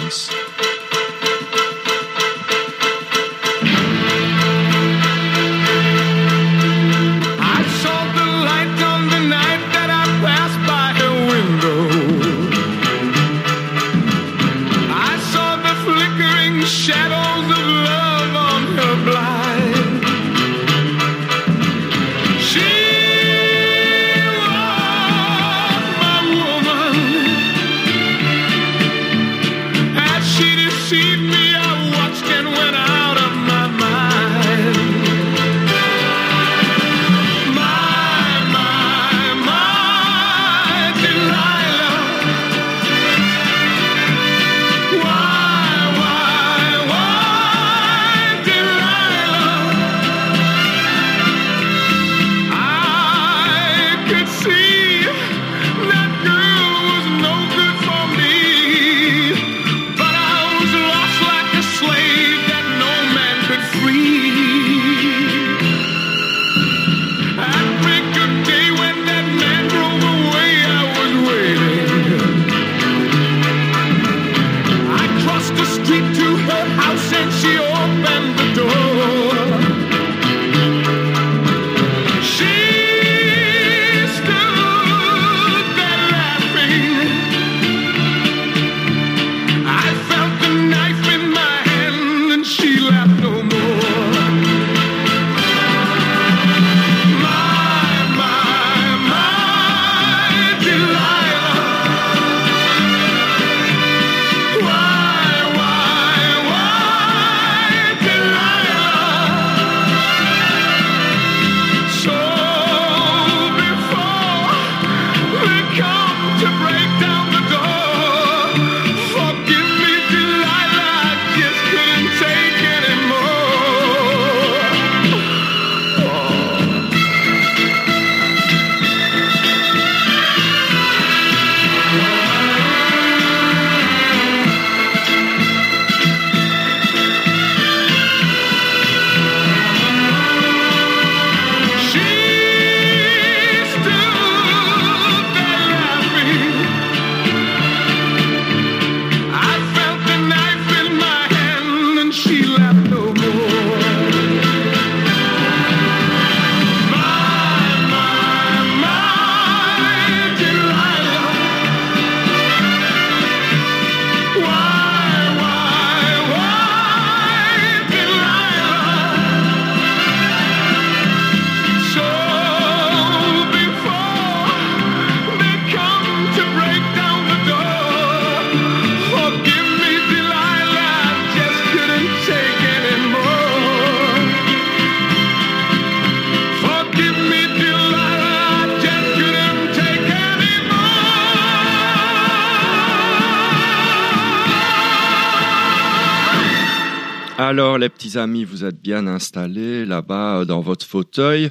Alors 197.57 197.79
les 197.79 197.89
petits 197.89 198.19
amis, 198.19 198.45
vous 198.45 198.67
êtes 198.67 198.83
bien 198.83 199.07
installés 199.07 199.87
là-bas 199.87 200.45
dans 200.45 200.61
votre 200.61 200.85
fauteuil, 200.85 201.49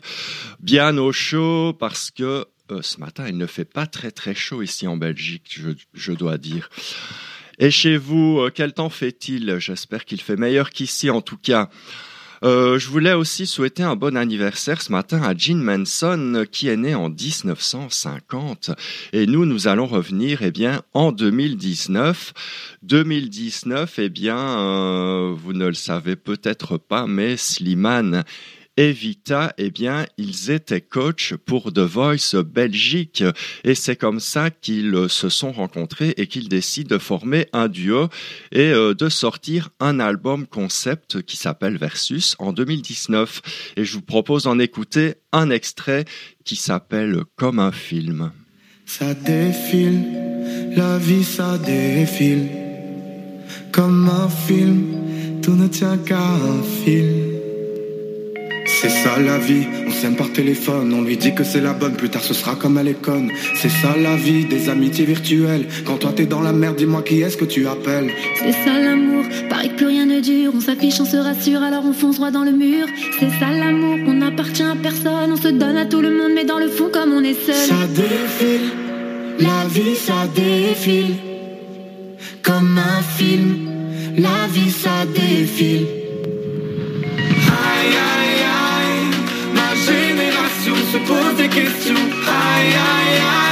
bien 0.59 0.99
au 0.99 1.11
chaud 1.11 1.73
parce 1.73 2.11
que 2.11 2.45
euh, 2.69 2.83
ce 2.83 2.99
matin 2.99 3.27
il 3.27 3.39
ne 3.39 3.47
fait 3.47 3.65
pas 3.65 3.87
très 3.87 4.11
très 4.11 4.35
chaud 4.35 4.61
ici 4.61 4.87
en 4.87 4.97
Belgique, 4.97 5.59
je, 5.95 6.11
dois 6.11 6.37
dire. 6.37 6.69
Et 7.57 7.71
chez 7.71 7.97
vous, 7.97 8.37
euh, 8.37 8.51
quel 8.53 8.73
temps 8.73 8.91
fait-il? 8.91 9.57
J'espère 9.57 10.05
qu'il 10.05 10.21
fait 10.21 10.35
meilleur 10.35 10.69
qu'ici 10.69 11.09
en 11.09 11.21
tout 11.21 11.37
cas. 11.37 11.71
Euh, 12.43 12.77
je 12.79 12.89
voulais 12.89 13.13
aussi 13.13 13.47
souhaiter 13.47 13.83
un 13.83 13.95
bon 13.95 14.17
anniversaire 14.17 14.81
ce 14.81 14.91
matin 14.91 15.21
à 15.23 15.35
Jean 15.35 15.61
Manson 15.61 16.45
qui 16.51 16.67
est 16.67 16.77
né 16.77 16.95
en 16.95 17.09
1950 17.09 18.71
et 19.13 19.25
nous 19.25 19.45
nous 19.45 19.67
allons 19.67 19.85
revenir 19.85 20.41
eh 20.41 20.51
bien 20.51 20.81
en 20.93 21.11
2019. 21.11 22.33
2019 22.83 23.99
eh 23.99 24.09
bien 24.09 24.37
euh, 24.37 25.33
vous 25.35 25.53
ne 25.53 25.67
le 25.67 25.73
savez 25.73 26.15
peut-être 26.15 26.77
pas 26.77 27.07
mais 27.07 27.37
Slimane 27.37 28.23
Evita, 28.77 29.53
eh 29.57 29.71
bien, 29.71 30.05
ils 30.17 30.51
étaient 30.51 30.81
coach 30.81 31.33
pour 31.45 31.71
The 31.71 31.79
Voice 31.79 32.35
Belgique. 32.43 33.23
Et 33.63 33.73
c'est 33.73 33.95
comme 33.95 34.19
ça 34.19 34.49
qu'ils 34.49 35.07
se 35.07 35.29
sont 35.29 35.53
rencontrés 35.53 36.13
et 36.17 36.27
qu'ils 36.27 36.49
décident 36.49 36.95
de 36.95 36.99
former 36.99 37.47
un 37.53 37.69
duo 37.69 38.09
et 38.51 38.71
euh, 38.71 38.93
de 38.93 39.07
sortir 39.07 39.69
un 39.79 39.99
album 40.01 40.45
concept 40.45 41.21
qui 41.21 41.37
s'appelle 41.37 41.77
Versus 41.77 42.35
en 42.37 42.51
2019. 42.51 43.41
Et 43.77 43.85
je 43.85 43.93
vous 43.93 44.01
propose 44.01 44.43
d'en 44.43 44.59
écouter 44.59 45.15
un 45.31 45.49
extrait 45.49 46.03
qui 46.43 46.57
s'appelle 46.57 47.23
Comme 47.37 47.59
un 47.59 47.71
film. 47.71 48.31
Ça 48.85 49.13
défile, 49.13 50.03
la 50.75 50.97
vie 50.97 51.23
ça 51.23 51.57
défile. 51.57 52.49
Comme 53.71 54.09
un 54.09 54.29
film, 54.29 55.41
tout 55.41 55.55
ne 55.55 55.67
tient 55.67 55.97
qu'à 55.97 56.19
un 56.19 56.61
fil. 56.61 57.34
C'est 58.65 58.89
ça 58.89 59.19
la 59.19 59.37
vie, 59.37 59.67
on 59.87 59.91
s'aime 59.91 60.15
par 60.15 60.31
téléphone, 60.31 60.91
on 60.93 61.03
lui 61.03 61.17
dit 61.17 61.35
que 61.35 61.43
c'est 61.43 61.61
la 61.61 61.73
bonne, 61.73 61.93
plus 61.93 62.09
tard 62.09 62.23
ce 62.23 62.33
sera 62.33 62.55
comme 62.55 62.79
elle 62.79 62.87
est 62.87 63.01
conne. 63.01 63.31
C'est 63.55 63.69
ça 63.69 63.95
la 63.95 64.15
vie, 64.15 64.45
des 64.45 64.69
amitiés 64.69 65.05
virtuelles. 65.05 65.67
Quand 65.85 65.97
toi 65.97 66.11
t'es 66.15 66.25
dans 66.25 66.41
la 66.41 66.51
merde, 66.51 66.75
dis-moi 66.75 67.03
qui 67.03 67.21
est-ce 67.21 67.37
que 67.37 67.45
tu 67.45 67.67
appelles. 67.67 68.11
C'est 68.39 68.51
ça 68.51 68.79
l'amour, 68.79 69.23
paraît 69.49 69.69
que 69.69 69.75
plus 69.75 69.85
rien 69.87 70.07
ne 70.07 70.19
dure, 70.19 70.51
on 70.55 70.59
s'affiche, 70.59 70.99
on 70.99 71.05
se 71.05 71.17
rassure, 71.17 71.61
alors 71.61 71.85
on 71.85 71.93
fonce 71.93 72.15
droit 72.15 72.31
dans 72.31 72.43
le 72.43 72.51
mur. 72.51 72.87
C'est 73.19 73.29
ça 73.39 73.51
l'amour, 73.51 73.99
on 74.07 74.13
n'appartient 74.13 74.63
à 74.63 74.75
personne, 74.81 75.31
on 75.31 75.37
se 75.37 75.49
donne 75.49 75.77
à 75.77 75.85
tout 75.85 76.01
le 76.01 76.09
monde, 76.09 76.31
mais 76.33 76.45
dans 76.45 76.59
le 76.59 76.67
fond 76.67 76.89
comme 76.91 77.13
on 77.13 77.23
est 77.23 77.33
seul. 77.45 77.55
Ça 77.55 77.87
défile, 77.87 78.71
la 79.39 79.67
vie 79.69 79.95
ça 79.95 80.27
défile, 80.33 81.15
comme 82.41 82.79
un 82.79 83.01
film, 83.03 83.69
la 84.17 84.47
vie 84.51 84.71
ça 84.71 85.05
défile. 85.05 86.04
supposed 90.99 91.37
to 91.37 91.47
get 91.49 91.81
too 91.83 91.93
high, 91.93 92.69
high, 92.71 93.19
high. 93.19 93.44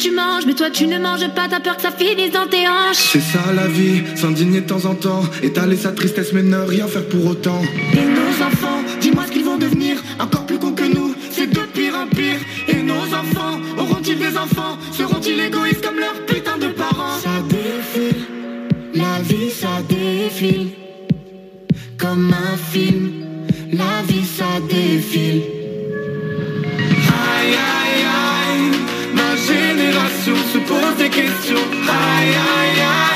Tu 0.00 0.10
manges, 0.12 0.46
mais 0.46 0.54
toi 0.54 0.70
tu 0.70 0.86
ne 0.86 0.98
manges 0.98 1.28
pas, 1.34 1.46
t'as 1.48 1.60
peur 1.60 1.76
que 1.76 1.82
ça 1.82 1.90
finisse 1.90 2.32
dans 2.32 2.46
tes 2.46 2.66
hanches. 2.66 3.10
C'est 3.12 3.20
ça 3.20 3.52
la 3.54 3.66
vie, 3.66 4.02
s'indigner 4.16 4.62
de 4.62 4.66
temps 4.66 4.86
en 4.86 4.94
temps, 4.94 5.22
étaler 5.42 5.76
sa 5.76 5.92
tristesse 5.92 6.32
mais 6.32 6.42
ne 6.42 6.56
rien 6.56 6.86
faire 6.86 7.06
pour 7.06 7.26
autant. 7.26 7.60
Et 7.92 8.06
nos 8.18 8.46
enfants, 8.46 8.80
dis-moi 9.00 9.24
ce 9.26 9.32
qu'ils 9.32 9.44
vont 9.44 9.58
devenir, 9.58 10.02
encore 10.18 10.46
plus 10.46 10.58
cons 10.58 10.72
que 10.72 10.84
nous, 10.84 11.14
c'est 11.30 11.50
de 11.50 11.60
pire 11.74 11.94
en 11.96 12.06
pire. 12.06 12.40
Et 12.68 12.82
nos 12.82 13.04
enfants, 13.22 13.60
auront-ils 13.76 14.18
des 14.18 14.36
enfants, 14.38 14.78
seront-ils 14.92 15.38
égoïstes 15.38 15.84
comme 15.84 15.98
leurs 15.98 16.24
putains 16.26 16.58
de 16.58 16.68
parents? 16.68 17.18
Ça 17.22 17.36
défile, 17.48 18.22
la 18.94 19.20
vie 19.22 19.50
ça 19.50 19.82
défile, 19.86 20.70
comme 21.98 22.32
un 22.32 22.56
film, 22.56 23.12
la 23.70 24.02
vie 24.08 24.24
ça 24.24 24.60
défile. 24.66 25.59
Génération 30.30 30.52
se 30.52 30.58
pose 30.58 30.96
des 30.96 31.10
questions. 31.10 31.56
Aïe 31.56 32.34
aïe 32.34 33.09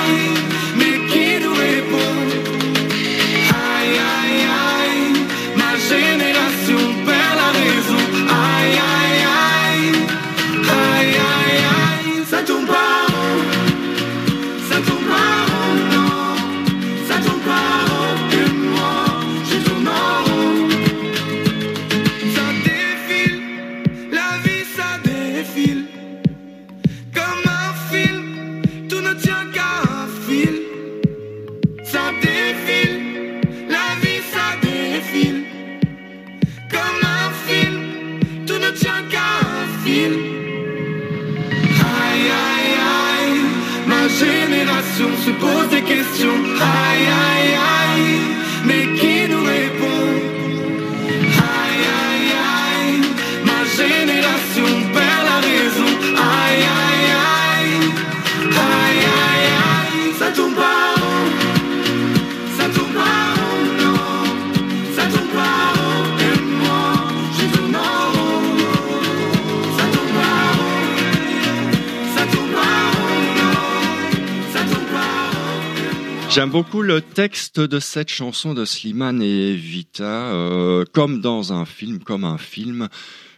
J'aime 76.34 76.50
beaucoup 76.50 76.82
le 76.82 77.00
texte 77.00 77.60
de 77.60 77.78
cette 77.78 78.08
chanson 78.08 78.54
de 78.54 78.64
Slimane 78.64 79.22
et 79.22 79.54
Vita, 79.54 80.32
euh, 80.32 80.84
comme 80.92 81.20
dans 81.20 81.52
un 81.52 81.64
film, 81.64 82.00
comme 82.00 82.24
un 82.24 82.38
film. 82.38 82.88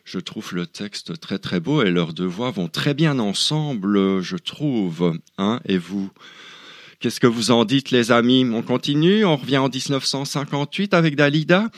Je 0.06 0.18
trouve 0.18 0.54
le 0.54 0.66
texte 0.66 1.20
très 1.20 1.38
très 1.38 1.60
beau 1.60 1.82
et 1.82 1.90
leurs 1.90 2.14
deux 2.14 2.24
voix 2.24 2.50
vont 2.50 2.68
très 2.68 2.94
bien 2.94 3.18
ensemble, 3.18 4.22
je 4.22 4.36
trouve. 4.36 5.18
Hein, 5.36 5.60
et 5.66 5.76
vous? 5.76 6.10
Qu'est-ce 7.00 7.20
que 7.20 7.26
vous 7.26 7.50
en 7.50 7.64
dites, 7.64 7.90
les 7.90 8.10
amis? 8.10 8.46
On 8.52 8.62
continue, 8.62 9.24
on 9.24 9.36
revient 9.36 9.58
en 9.58 9.68
1958 9.68 10.94
avec 10.94 11.16
Dalida 11.16 11.70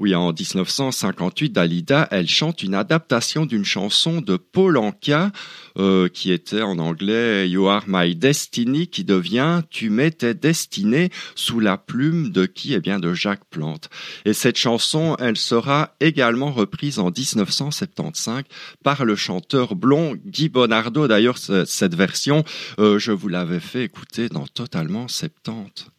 oui, 0.00 0.14
en 0.14 0.32
1958, 0.32 1.52
Dalida, 1.52 2.08
elle 2.10 2.26
chante 2.26 2.62
une 2.62 2.74
adaptation 2.74 3.44
d'une 3.44 3.66
chanson 3.66 4.22
de 4.22 4.38
Paul 4.38 4.78
Anka, 4.78 5.30
euh, 5.78 6.08
qui 6.08 6.32
était 6.32 6.62
en 6.62 6.78
anglais 6.78 7.50
You 7.50 7.68
Are 7.68 7.84
My 7.86 8.16
Destiny, 8.16 8.86
qui 8.86 9.04
devient 9.04 9.60
Tu 9.68 9.90
m'étais 9.90 10.32
destiné 10.32 11.10
sous 11.34 11.60
la 11.60 11.76
plume 11.76 12.30
de 12.30 12.46
qui? 12.46 12.72
Eh 12.72 12.80
bien, 12.80 12.98
de 12.98 13.12
Jacques 13.12 13.44
Plante. 13.50 13.90
Et 14.24 14.32
cette 14.32 14.56
chanson, 14.56 15.16
elle 15.18 15.36
sera 15.36 15.94
également 16.00 16.50
reprise 16.50 16.98
en 16.98 17.10
1975 17.10 18.44
par 18.82 19.04
le 19.04 19.16
chanteur 19.16 19.74
blond 19.74 20.16
Guy 20.24 20.48
Bonardo. 20.48 21.08
D'ailleurs, 21.08 21.36
cette 21.36 21.94
version, 21.94 22.42
euh, 22.78 22.98
je 22.98 23.12
vous 23.12 23.28
l'avais 23.28 23.60
fait 23.60 23.84
écouter 23.84 24.30
dans 24.30 24.46
Totalement 24.60 25.08
70. 25.08 25.90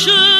should 0.00 0.39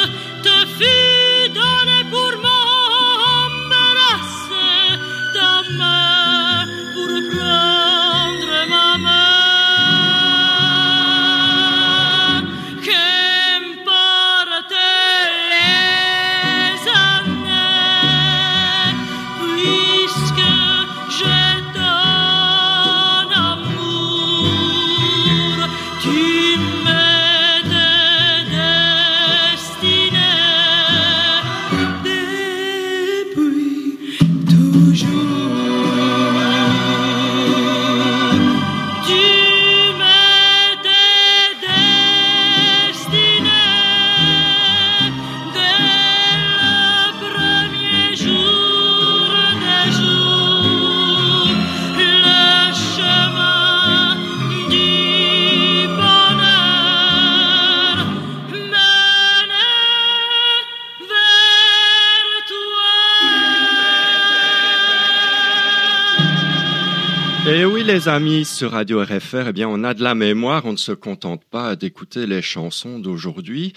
amis, 68.11 68.43
sur 68.43 68.71
Radio 68.71 69.01
RFR, 69.01 69.47
eh 69.47 69.53
bien, 69.53 69.69
on 69.69 69.85
a 69.85 69.93
de 69.93 70.03
la 70.03 70.15
mémoire. 70.15 70.65
On 70.65 70.73
ne 70.73 70.77
se 70.77 70.91
contente 70.91 71.43
pas 71.49 71.77
d'écouter 71.77 72.27
les 72.27 72.41
chansons 72.41 72.99
d'aujourd'hui 72.99 73.71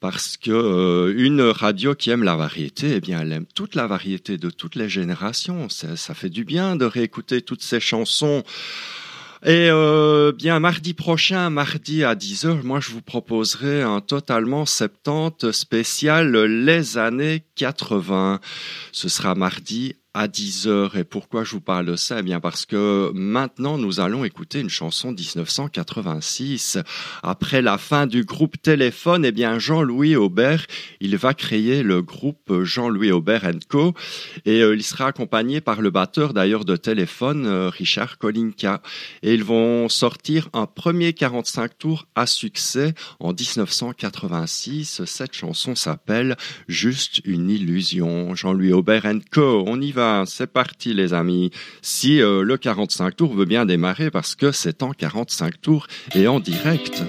parce 0.00 0.36
que 0.36 0.50
euh, 0.50 1.14
une 1.16 1.40
radio 1.40 1.94
qui 1.94 2.10
aime 2.10 2.22
la 2.22 2.36
variété, 2.36 2.92
eh 2.96 3.00
bien, 3.00 3.22
elle 3.22 3.32
aime 3.32 3.46
toute 3.54 3.74
la 3.74 3.86
variété 3.86 4.36
de 4.36 4.50
toutes 4.50 4.74
les 4.74 4.90
générations. 4.90 5.70
Ça, 5.70 5.96
ça 5.96 6.12
fait 6.12 6.28
du 6.28 6.44
bien 6.44 6.76
de 6.76 6.84
réécouter 6.84 7.40
toutes 7.40 7.62
ces 7.62 7.80
chansons. 7.80 8.44
Et 9.42 9.70
euh, 9.70 10.32
bien 10.32 10.60
mardi 10.60 10.92
prochain, 10.92 11.48
mardi 11.48 12.04
à 12.04 12.14
10h, 12.14 12.62
moi 12.62 12.78
je 12.78 12.90
vous 12.90 13.00
proposerai 13.00 13.80
un 13.80 14.02
totalement 14.02 14.66
70 14.66 15.52
spécial 15.52 16.36
les 16.36 16.98
années 16.98 17.44
80. 17.54 18.40
Ce 18.92 19.08
sera 19.08 19.34
mardi 19.34 19.94
à 20.14 20.28
10h. 20.28 20.98
Et 20.98 21.04
pourquoi 21.04 21.44
je 21.44 21.52
vous 21.52 21.60
parle 21.60 21.86
de 21.86 21.96
ça? 21.96 22.20
Eh 22.20 22.22
bien 22.22 22.40
parce 22.40 22.66
que 22.66 23.10
maintenant 23.14 23.78
nous 23.78 24.00
allons 24.00 24.24
écouter 24.24 24.60
une 24.60 24.70
chanson 24.70 25.12
1986. 25.12 26.78
Après 27.22 27.62
la 27.62 27.78
fin 27.78 28.06
du 28.06 28.24
groupe 28.24 28.60
Téléphone, 28.60 29.24
eh 29.24 29.32
bien 29.32 29.58
Jean-Louis 29.58 30.16
Aubert, 30.16 30.66
il 31.00 31.16
va 31.16 31.34
créer 31.34 31.82
le 31.82 32.02
groupe 32.02 32.62
Jean-Louis 32.62 33.12
Aubert 33.12 33.50
Co. 33.68 33.94
Et 34.44 34.62
euh, 34.62 34.74
il 34.74 34.82
sera 34.82 35.06
accompagné 35.06 35.60
par 35.60 35.80
le 35.80 35.90
batteur 35.90 36.34
d'ailleurs 36.34 36.64
de 36.64 36.76
Téléphone, 36.76 37.46
euh, 37.46 37.68
Richard 37.68 38.18
Kolinka. 38.18 38.82
Et 39.22 39.34
ils 39.34 39.44
vont 39.44 39.88
sortir 39.88 40.48
un 40.52 40.66
premier 40.66 41.12
45 41.12 41.78
tours 41.78 42.06
à 42.14 42.26
succès 42.26 42.94
en 43.18 43.32
1986. 43.32 45.04
Cette 45.04 45.34
chanson 45.34 45.74
s'appelle 45.74 46.36
Juste 46.68 47.20
une 47.24 47.50
illusion. 47.50 48.34
Jean-Louis 48.34 48.72
Aubert 48.72 49.06
Co. 49.30 49.64
On 49.66 49.80
y 49.80 49.92
va, 49.92 49.99
c'est 50.26 50.52
parti 50.52 50.94
les 50.94 51.14
amis. 51.14 51.50
Si 51.82 52.20
euh, 52.20 52.42
le 52.42 52.56
45 52.56 53.16
tours 53.16 53.34
veut 53.34 53.44
bien 53.44 53.66
démarrer 53.66 54.10
parce 54.10 54.34
que 54.34 54.52
c'est 54.52 54.82
en 54.82 54.92
45 54.92 55.60
tours 55.60 55.86
et 56.14 56.28
en 56.28 56.40
direct. 56.40 57.02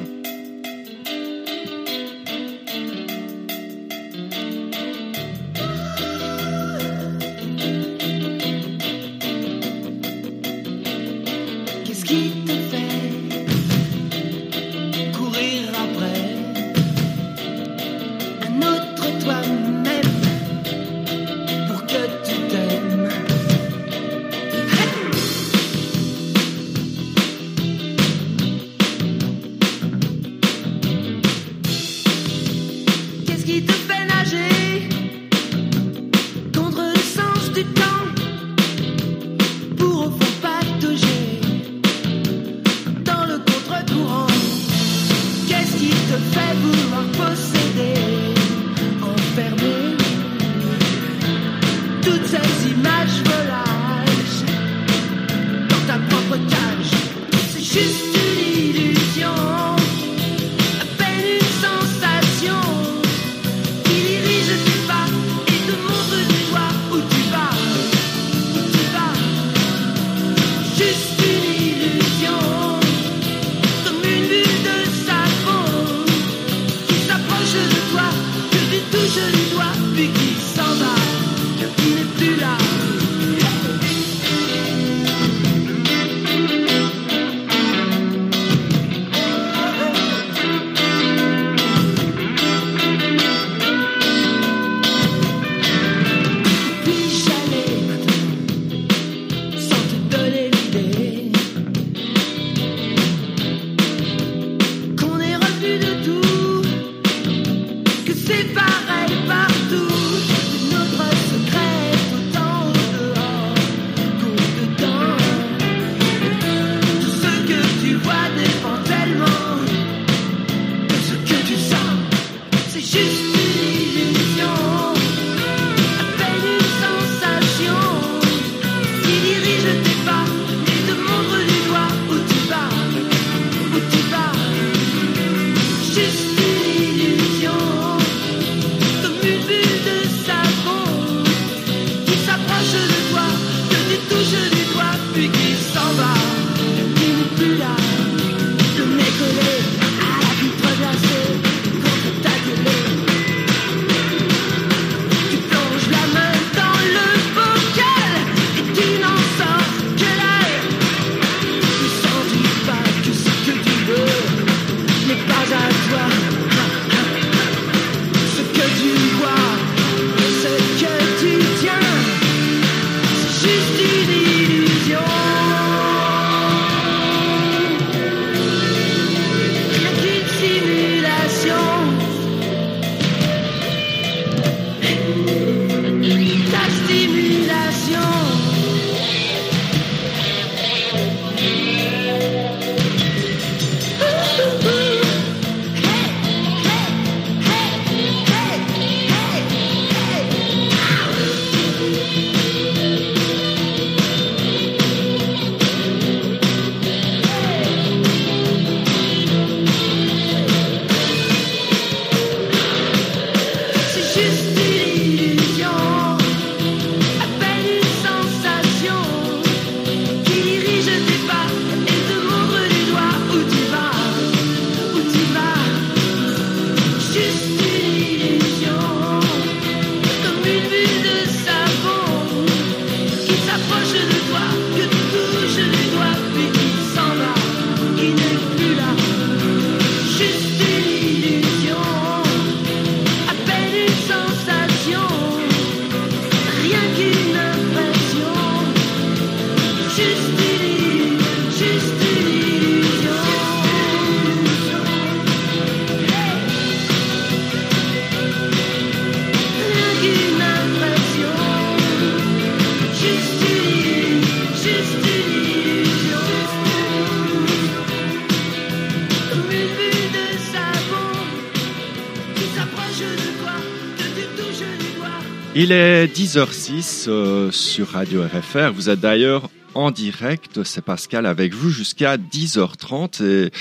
10h06 276.31 277.09
euh, 277.09 277.51
sur 277.51 277.89
Radio 277.89 278.23
RFR. 278.23 278.71
Vous 278.73 278.89
êtes 278.89 279.01
d'ailleurs 279.01 279.49
en 279.73 279.91
direct, 279.91 280.63
c'est 280.63 280.81
Pascal 280.81 281.25
avec 281.25 281.53
vous 281.53 281.69
jusqu'à 281.69 282.15
10h30. 282.15 283.21
Et 283.21 283.51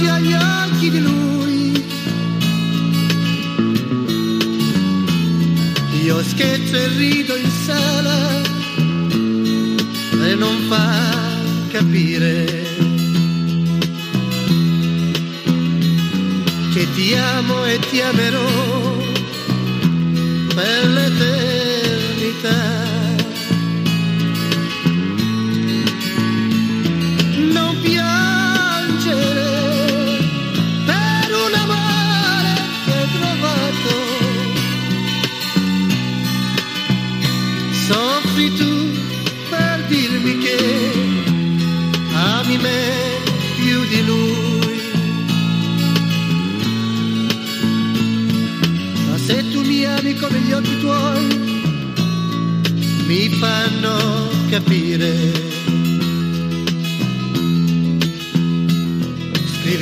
Davanti 0.00 0.08
agli 0.08 0.32
occhi 0.32 0.90
di 0.90 1.00
lui. 1.00 1.84
Io 6.04 6.22
scherzo 6.22 6.76
e 6.76 6.88
rido 6.88 7.36
in 7.36 7.50
sala 7.50 8.42
e 10.26 10.34
non 10.34 10.56
fa 10.68 11.08
capire 11.70 12.66
che 16.72 16.86
ti 16.94 17.14
amo 17.14 17.64
e 17.64 17.78
ti 17.90 18.00
amerò 18.00 18.98
per 20.54 20.86
l'eternità. 20.88 21.39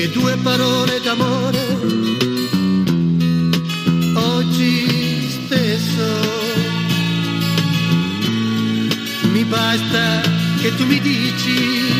Scrivi 0.08 0.10
due 0.10 0.36
parole 0.42 1.00
d'amore 1.00 1.66
oggi 4.14 5.28
stesso. 5.30 6.06
Mi 9.32 9.44
basta 9.44 10.20
che 10.60 10.74
tu 10.76 10.84
mi 10.86 11.00
dici 11.00 11.92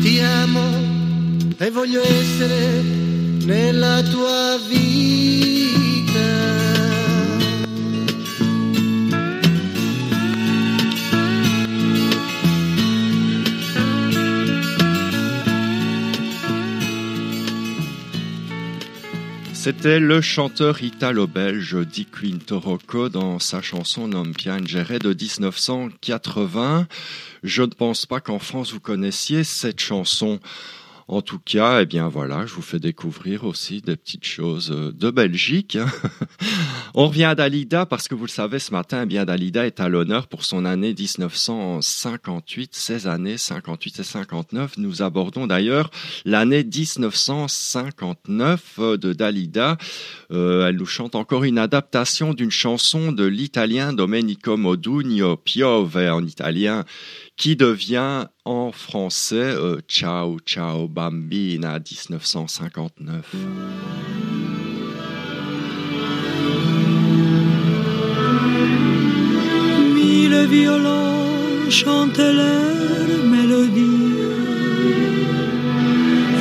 ti 0.00 0.20
amo 0.20 0.66
e 1.56 1.70
voglio 1.70 2.02
essere 2.02 2.82
nella 3.44 4.02
tua 4.02 4.58
vita. 4.68 4.87
C'était 19.68 20.00
le 20.00 20.22
chanteur 20.22 20.82
italo-belge 20.82 21.76
Di 21.86 22.06
Quinto 22.06 22.58
dans 23.10 23.38
sa 23.38 23.60
chanson 23.60 24.08
Non 24.08 24.32
Piangere 24.32 24.98
de 24.98 25.12
1980. 25.12 26.86
Je 27.42 27.62
ne 27.64 27.66
pense 27.66 28.06
pas 28.06 28.20
qu'en 28.20 28.38
France 28.38 28.72
vous 28.72 28.80
connaissiez 28.80 29.44
cette 29.44 29.80
chanson. 29.80 30.40
En 31.10 31.22
tout 31.22 31.38
cas, 31.38 31.80
eh 31.80 31.86
bien 31.86 32.06
voilà, 32.06 32.44
je 32.44 32.52
vous 32.52 32.60
fais 32.60 32.78
découvrir 32.78 33.44
aussi 33.44 33.80
des 33.80 33.96
petites 33.96 34.26
choses 34.26 34.70
euh, 34.70 34.92
de 34.92 35.10
Belgique. 35.10 35.78
On 36.94 37.08
revient 37.08 37.24
à 37.24 37.34
Dalida 37.34 37.86
parce 37.86 38.08
que 38.08 38.14
vous 38.14 38.26
le 38.26 38.30
savez, 38.30 38.58
ce 38.58 38.72
matin, 38.72 39.04
eh 39.04 39.06
bien 39.06 39.24
Dalida 39.24 39.64
est 39.64 39.80
à 39.80 39.88
l'honneur 39.88 40.26
pour 40.26 40.44
son 40.44 40.66
année 40.66 40.92
1958, 40.92 42.74
16 42.74 43.06
années 43.06 43.38
58 43.38 44.00
et 44.00 44.02
59. 44.02 44.76
Nous 44.76 45.00
abordons 45.00 45.46
d'ailleurs 45.46 45.90
l'année 46.26 46.62
1959 46.62 48.74
euh, 48.78 48.98
de 48.98 49.14
Dalida. 49.14 49.78
Euh, 50.30 50.68
elle 50.68 50.76
nous 50.76 50.84
chante 50.84 51.14
encore 51.14 51.44
une 51.44 51.56
adaptation 51.56 52.34
d'une 52.34 52.50
chanson 52.50 53.12
de 53.12 53.24
l'italien 53.24 53.94
Domenico 53.94 54.58
Modugno 54.58 55.38
Piove 55.38 55.96
en 55.96 56.22
italien 56.22 56.84
qui 57.38 57.56
devient 57.56 58.26
en 58.48 58.72
français 58.72 59.36
euh, 59.36 59.80
Ciao 59.86 60.38
Ciao 60.40 60.88
Bambina 60.88 61.78
1959. 61.78 63.34
Mille 69.94 70.46
violons 70.46 71.70
chantaient 71.70 72.32
leur 72.32 73.24
mélodie. 73.26 74.16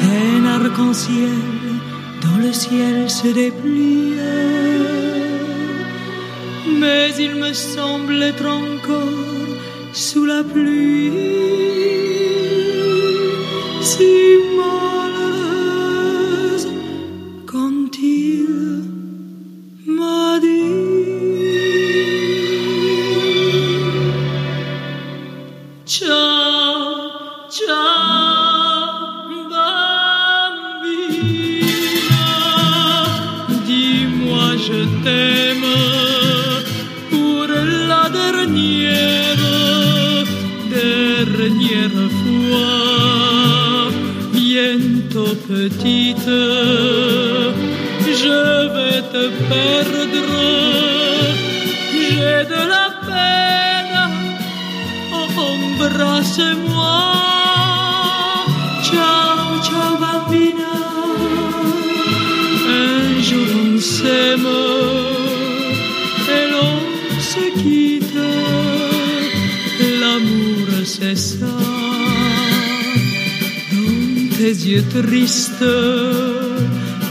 Un 0.03 0.45
arc-en-ciel 0.45 1.41
dans 2.21 2.37
le 2.37 2.53
ciel 2.53 3.09
se 3.09 3.27
dépliait. 3.27 4.13
Mais 6.79 7.09
il 7.19 7.35
me 7.35 7.51
semble 7.51 8.23
être 8.23 8.45
encore 8.45 9.36
sous 9.97 10.25
la 10.25 10.43
pluie, 10.43 11.11
si 13.81 14.37
malheureuse 14.55 15.06
petite, 45.69 46.29
je 48.21 48.39
vais 48.75 49.01
te 49.13 49.23
perdre. 49.49 50.33
J'ai 52.09 52.39
de 52.53 52.61
la 52.73 52.87
peine, 53.07 53.99
embrasse-moi. 55.47 56.99
Ciao, 58.87 59.47
ciao 59.67 59.91
bambina, 60.03 60.75
un 62.79 63.21
jour 63.27 63.49
on 63.65 63.73
s'aime 63.79 64.51
et 66.35 66.45
l'on 66.53 66.75
se 67.31 67.43
quitte. 67.59 68.21
L'amour 69.99 70.67
c'est 70.85 71.15
ça. 71.15 71.76
Tes 74.47 74.53
yeux 74.53 74.83
tristes, 74.87 75.65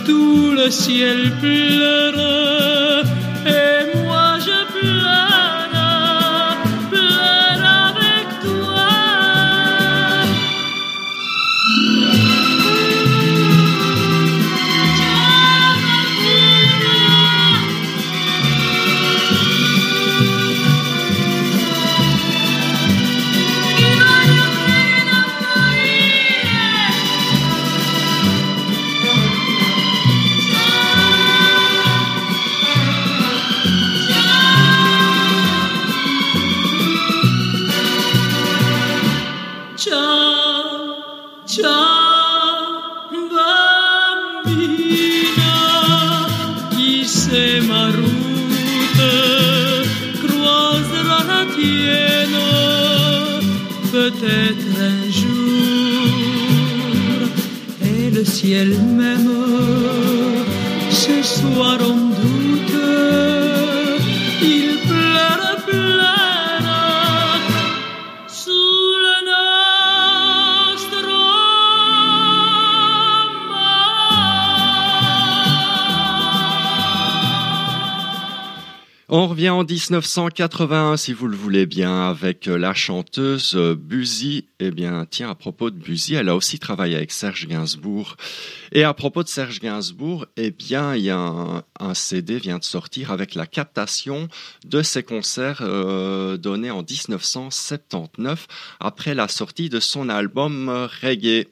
tout 0.06 0.52
le 0.52 0.70
ciel 0.70 1.30
pleure. 1.38 3.04
1981, 79.76 80.96
si 80.96 81.12
vous 81.12 81.28
le 81.28 81.36
voulez 81.36 81.66
bien, 81.66 82.08
avec 82.08 82.46
la 82.46 82.72
chanteuse 82.72 83.54
euh, 83.56 83.74
Buzy. 83.74 84.46
Eh 84.58 84.70
bien, 84.70 85.06
tiens, 85.10 85.28
à 85.28 85.34
propos 85.34 85.68
de 85.68 85.76
Buzy, 85.76 86.14
elle 86.14 86.30
a 86.30 86.34
aussi 86.34 86.58
travaillé 86.58 86.96
avec 86.96 87.12
Serge 87.12 87.46
Gainsbourg. 87.46 88.16
Et 88.72 88.84
à 88.84 88.94
propos 88.94 89.22
de 89.22 89.28
Serge 89.28 89.60
Gainsbourg, 89.60 90.24
eh 90.38 90.50
bien, 90.50 90.96
il 90.96 91.02
y 91.02 91.10
a 91.10 91.18
un, 91.18 91.94
CD 91.94 92.38
vient 92.38 92.58
de 92.58 92.64
sortir 92.64 93.12
avec 93.12 93.34
la 93.34 93.46
captation 93.46 94.28
de 94.64 94.80
ses 94.80 95.02
concerts 95.02 95.60
euh, 95.60 96.38
donnés 96.38 96.70
en 96.70 96.82
1979 96.82 98.46
après 98.80 99.14
la 99.14 99.28
sortie 99.28 99.68
de 99.68 99.78
son 99.78 100.08
album 100.08 100.70
euh, 100.70 100.86
Reggae. 101.02 101.48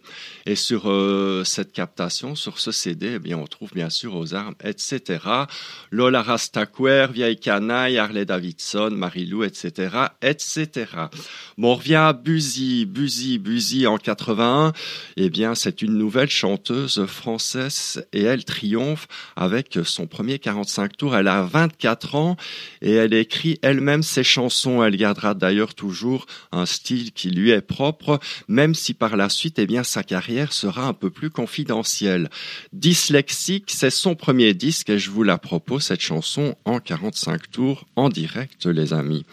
Et 0.46 0.56
sur 0.56 0.90
euh, 0.90 1.42
cette 1.44 1.72
captation, 1.72 2.34
sur 2.34 2.58
ce 2.58 2.70
CD, 2.70 3.14
eh 3.14 3.18
bien, 3.18 3.38
on 3.38 3.46
trouve 3.46 3.70
bien 3.72 3.88
sûr 3.88 4.14
aux 4.14 4.34
armes, 4.34 4.54
etc. 4.62 5.20
Lola 5.90 6.20
Rastaquer, 6.20 7.06
Vieille 7.10 7.38
Canaille, 7.38 7.96
Harley 7.96 8.26
Davidson, 8.26 8.90
Marilou, 8.90 9.42
etc., 9.42 9.88
etc. 10.20 10.68
Bon, 11.56 11.72
on 11.72 11.74
revient 11.76 11.94
à 11.94 12.12
Buzy, 12.12 12.84
Buzy, 12.84 13.38
Buzy 13.38 13.86
en 13.86 13.96
81. 13.96 14.74
Eh 15.16 15.30
bien, 15.30 15.54
c'est 15.54 15.80
une 15.80 15.96
nouvelle 15.96 16.28
chanteuse 16.28 17.06
française 17.06 18.06
et 18.12 18.24
elle 18.24 18.44
triomphe 18.44 19.08
avec 19.36 19.78
son 19.84 20.06
premier 20.06 20.38
45 20.38 20.94
tours. 20.98 21.16
Elle 21.16 21.28
a 21.28 21.42
24 21.42 22.16
ans 22.16 22.36
et 22.82 22.92
elle 22.92 23.14
écrit 23.14 23.58
elle-même 23.62 24.02
ses 24.02 24.24
chansons. 24.24 24.84
Elle 24.84 24.96
gardera 24.96 25.32
d'ailleurs 25.32 25.74
toujours 25.74 26.26
un 26.52 26.66
style 26.66 27.12
qui 27.12 27.30
lui 27.30 27.50
est 27.50 27.62
propre, 27.62 28.20
même 28.46 28.74
si 28.74 28.92
par 28.92 29.16
la 29.16 29.30
suite, 29.30 29.58
eh 29.58 29.66
bien, 29.66 29.84
sa 29.84 30.02
carrière 30.02 30.33
sera 30.50 30.86
un 30.86 30.92
peu 30.92 31.10
plus 31.10 31.30
confidentielle. 31.30 32.30
Dyslexique, 32.72 33.70
c'est 33.70 33.90
son 33.90 34.14
premier 34.14 34.54
disque 34.54 34.90
et 34.90 34.98
je 34.98 35.10
vous 35.10 35.22
la 35.22 35.38
propose, 35.38 35.84
cette 35.84 36.00
chanson, 36.00 36.56
en 36.64 36.80
45 36.80 37.50
tours, 37.50 37.86
en 37.96 38.08
direct, 38.08 38.66
les 38.66 38.92
amis. 38.92 39.24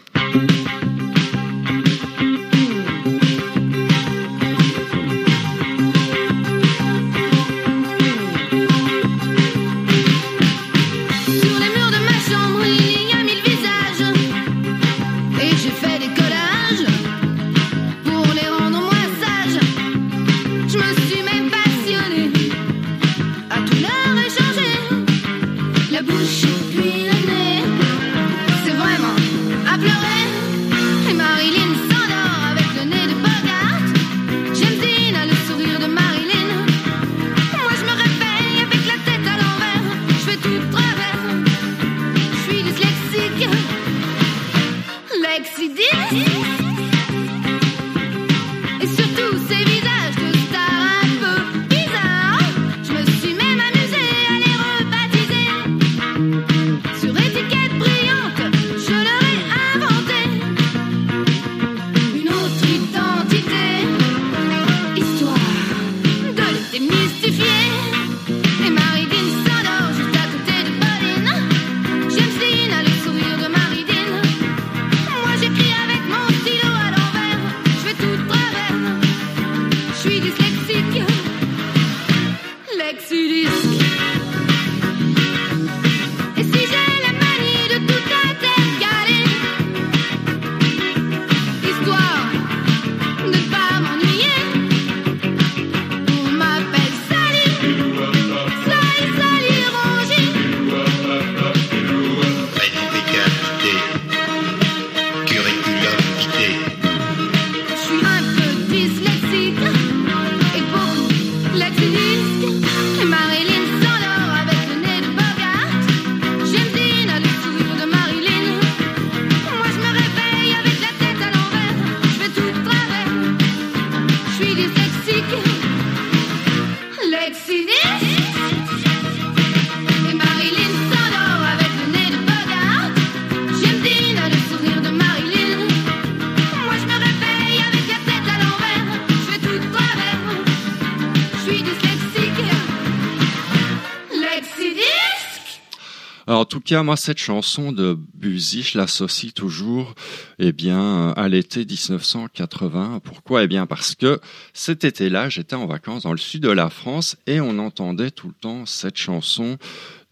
Moi, 146.80 146.96
cette 146.96 147.18
chanson 147.18 147.72
de 147.72 147.98
Buzy, 148.14 148.62
je 148.62 148.78
l'associe 148.78 149.34
toujours, 149.34 149.94
eh 150.38 150.52
bien, 150.52 151.10
à 151.10 151.28
l'été 151.28 151.66
1980. 151.66 153.00
Pourquoi? 153.04 153.42
Eh 153.42 153.46
bien, 153.46 153.66
parce 153.66 153.94
que 153.94 154.20
cet 154.54 154.84
été-là, 154.84 155.28
j'étais 155.28 155.54
en 155.54 155.66
vacances 155.66 156.04
dans 156.04 156.12
le 156.12 156.18
sud 156.18 156.42
de 156.42 156.50
la 156.50 156.70
France 156.70 157.16
et 157.26 157.40
on 157.40 157.58
entendait 157.58 158.10
tout 158.10 158.28
le 158.28 158.34
temps 158.34 158.64
cette 158.64 158.96
chanson 158.96 159.58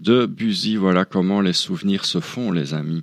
de 0.00 0.26
Buzy. 0.26 0.76
Voilà 0.76 1.06
comment 1.06 1.40
les 1.40 1.54
souvenirs 1.54 2.04
se 2.04 2.20
font, 2.20 2.52
les 2.52 2.74
amis. 2.74 3.02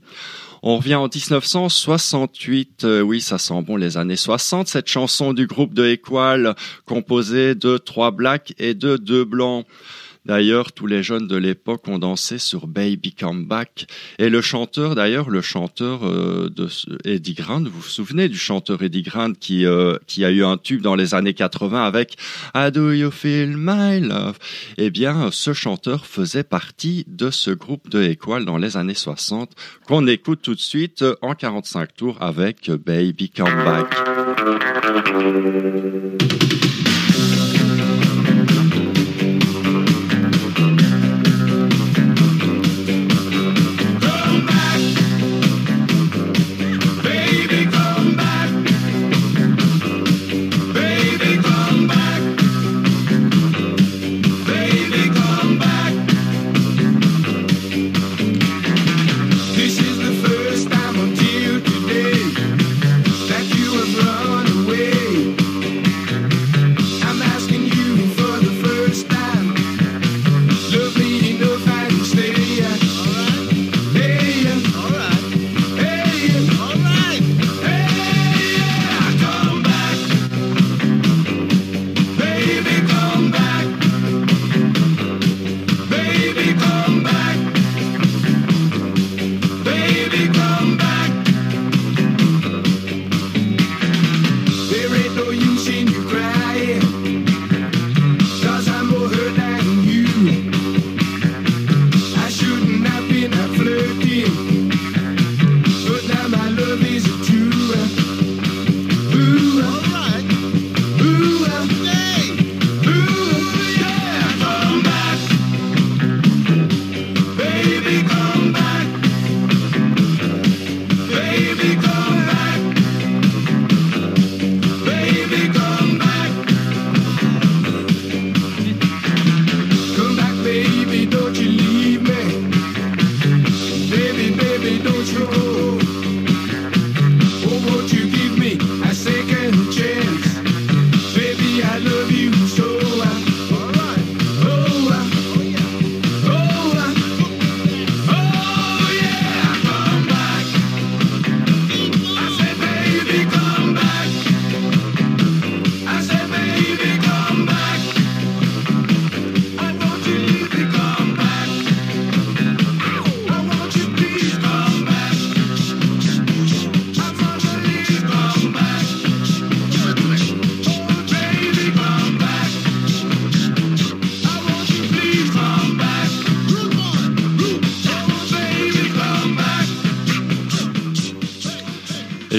On 0.61 0.77
revient 0.77 0.95
en 0.95 1.07
1968, 1.07 2.83
euh, 2.83 3.01
oui, 3.01 3.21
ça 3.21 3.37
sent 3.37 3.61
bon 3.61 3.75
les 3.75 3.97
années 3.97 4.15
60, 4.15 4.67
cette 4.67 4.87
chanson 4.87 5.33
du 5.33 5.47
groupe 5.47 5.73
de 5.73 5.85
Équal, 5.85 6.55
composée 6.85 7.55
de 7.55 7.77
trois 7.77 8.11
blacks 8.11 8.53
et 8.57 8.73
de 8.73 8.97
deux 8.97 9.23
blancs. 9.23 9.65
D'ailleurs, 10.27 10.73
tous 10.73 10.87
les 10.87 11.03
jeunes 11.03 11.25
de 11.25 11.37
l'époque 11.37 11.87
ont 11.87 11.99
dansé 11.99 12.37
sur 12.37 12.67
Baby 12.67 13.13
Come 13.13 13.45
Back. 13.45 13.87
Et 14.19 14.29
le 14.29 14.41
chanteur, 14.41 14.93
d'ailleurs, 14.93 15.29
le 15.29 15.39
chanteur 15.39 16.01
euh, 16.03 16.49
de 16.49 16.67
Eddie 17.05 17.33
Grant, 17.33 17.63
vous 17.63 17.79
vous 17.79 17.81
souvenez 17.81 18.27
du 18.27 18.37
chanteur 18.37 18.83
Eddie 18.83 19.03
Grant 19.03 19.31
qui, 19.31 19.65
euh, 19.65 19.97
qui 20.05 20.25
a 20.25 20.29
eu 20.31 20.43
un 20.43 20.57
tube 20.57 20.81
dans 20.81 20.95
les 20.95 21.15
années 21.15 21.33
80 21.33 21.81
avec 21.81 22.17
How 22.53 22.71
do 22.71 22.91
you 22.91 23.09
feel 23.09 23.55
my 23.55 24.01
love? 24.01 24.37
Eh 24.77 24.89
bien, 24.89 25.29
ce 25.31 25.53
chanteur 25.53 26.05
faisait 26.05 26.43
partie 26.43 27.05
de 27.07 27.31
ce 27.31 27.51
groupe 27.51 27.89
de 27.89 28.03
Équal 28.03 28.43
dans 28.43 28.57
les 28.57 28.75
années 28.75 28.95
60 28.95 29.51
qu'on 29.87 30.07
écoute 30.07 30.41
tout 30.41 30.55
de 30.55 30.59
suite 30.59 31.05
en 31.21 31.35
45 31.35 31.95
tours 31.95 32.17
avec 32.21 32.69
Baby 32.69 33.29
Come 33.29 33.63
Back. 33.63 33.95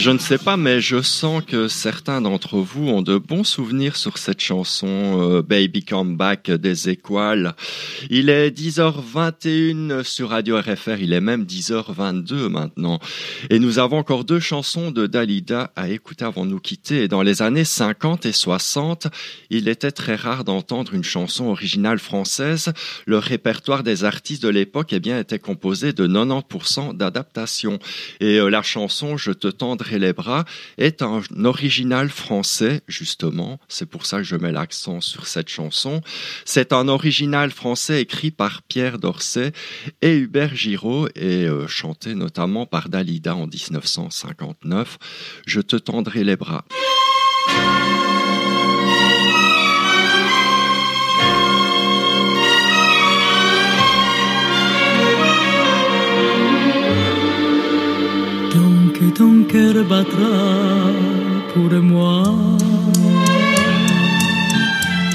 Je 0.09 0.13
ne 0.15 0.19
sais 0.19 0.39
pas, 0.39 0.57
mais 0.57 0.81
je 0.81 1.03
sens 1.03 1.45
que 1.45 1.69
certains 1.69 2.23
d'entre 2.23 2.57
vous 2.57 2.89
ont 2.89 3.03
de 3.03 3.19
bons 3.19 3.45
souvenirs 3.45 3.97
sur 3.97 4.17
cette 4.17 4.41
chanson 4.41 4.87
euh, 4.89 5.43
Baby 5.43 5.85
Come 5.85 6.17
Back 6.17 6.51
des 6.51 6.89
Équales. 6.89 7.55
Il 8.09 8.31
est 8.31 8.49
10h21 8.49 10.03
sur 10.05 10.31
Radio 10.31 10.59
RFR, 10.59 10.99
il 10.99 11.13
est 11.13 11.21
même 11.21 11.45
10h22 11.45 12.49
maintenant. 12.49 13.01
Et 13.51 13.59
nous 13.59 13.79
avons 13.79 13.99
encore 13.99 14.25
deux 14.25 14.41
chansons 14.41 14.93
de 14.93 15.07
Dalida 15.07 15.73
à 15.77 15.91
écouter 15.91 16.25
avant 16.25 16.47
de 16.47 16.53
nous 16.53 16.61
quitter. 16.61 17.07
dans 17.07 17.23
les 17.23 17.43
années 17.43 17.67
50 17.67 18.25
et 18.25 18.33
60, 18.33 19.09
il 19.51 19.69
était 19.69 19.91
très 19.91 20.15
rare 20.15 20.45
d'entendre 20.45 20.95
une 20.95 21.05
chanson 21.05 21.49
originale 21.49 21.99
française. 21.99 22.73
Le 23.05 23.19
répertoire 23.19 23.83
des 23.83 24.05
artistes 24.05 24.43
de 24.43 24.49
l'époque 24.49 24.95
eh 24.95 25.01
bien, 25.01 25.21
était 25.21 25.39
composé 25.39 25.93
de 25.93 26.09
90% 26.09 26.97
d'adaptations. 26.97 27.79
Et 28.21 28.39
euh, 28.39 28.49
la 28.49 28.63
chanson 28.63 29.19
Je 29.19 29.33
te 29.33 29.49
tendrai 29.49 29.98
les 29.99 30.13
bras 30.13 30.45
est 30.77 31.03
un 31.03 31.23
original 31.45 32.09
français, 32.09 32.83
justement. 32.89 33.59
C'est 33.69 33.87
pour 33.87 34.07
ça 34.07 34.19
que 34.19 34.25
je 34.25 34.37
mets 34.37 34.53
l'accent 34.53 35.01
sur 35.01 35.27
cette 35.27 35.49
chanson. 35.49 36.01
C'est 36.45 36.73
un 36.73 36.89
original 36.89 37.51
français 37.51 38.03
écrit 38.03 38.31
par 38.31 38.63
Pierre 38.63 38.99
Dorset 38.99 39.53
et 40.03 40.17
Hubert 40.17 40.55
Giraud 40.55 41.09
et 41.15 41.47
euh, 41.47 41.67
chanté 41.67 42.15
notamment 42.15 42.67
par 42.67 42.89
Dalida 42.89 43.35
en 43.35 43.47
1959. 43.47 44.99
Je 45.47 45.61
te 45.61 45.77
tendrai 45.77 46.25
les 46.25 46.37
bras. 46.37 46.65
Ton 59.19 59.43
cœur 59.53 59.75
battra 59.91 60.37
pour 61.53 61.73
moi. 61.93 62.23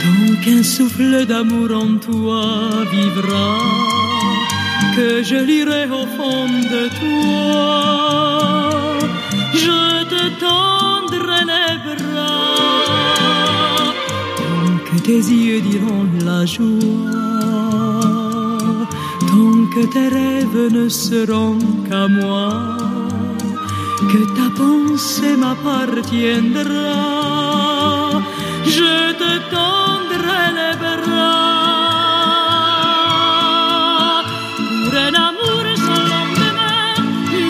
Donc 0.04 0.42
un 0.56 0.64
souffle 0.64 1.26
d'amour 1.26 1.70
en 1.84 1.92
toi 2.08 2.44
vivra, 2.92 3.48
que 4.96 5.24
je 5.30 5.40
lirai 5.50 5.86
au 6.00 6.06
fond 6.16 6.50
de 6.74 6.84
toi. 7.00 7.72
Je 9.64 9.82
te 10.14 10.24
tendrai 10.46 11.42
les 11.52 11.76
bras, 11.88 12.74
tant 14.40 14.74
que 14.86 14.96
tes 15.08 15.24
yeux 15.44 15.62
diront 15.72 16.08
la 16.26 16.42
joie, 16.46 16.70
tant 19.32 19.60
que 19.74 19.84
tes 19.94 20.10
rêves 20.20 20.64
ne 20.78 20.90
seront 20.90 21.60
qu'à 21.88 22.06
moi 22.10 22.84
que 24.14 24.24
ta 24.38 24.48
pensée 24.64 25.36
m'appartiendra. 25.44 26.94
Je 28.78 28.96
te 29.22 29.32
tendrai 29.56 30.46
les 30.60 30.76
bras 30.84 31.44
pour 34.84 34.94
un 35.08 35.14
amour 35.30 35.66
sans 35.86 36.04
lendemain. 36.14 36.94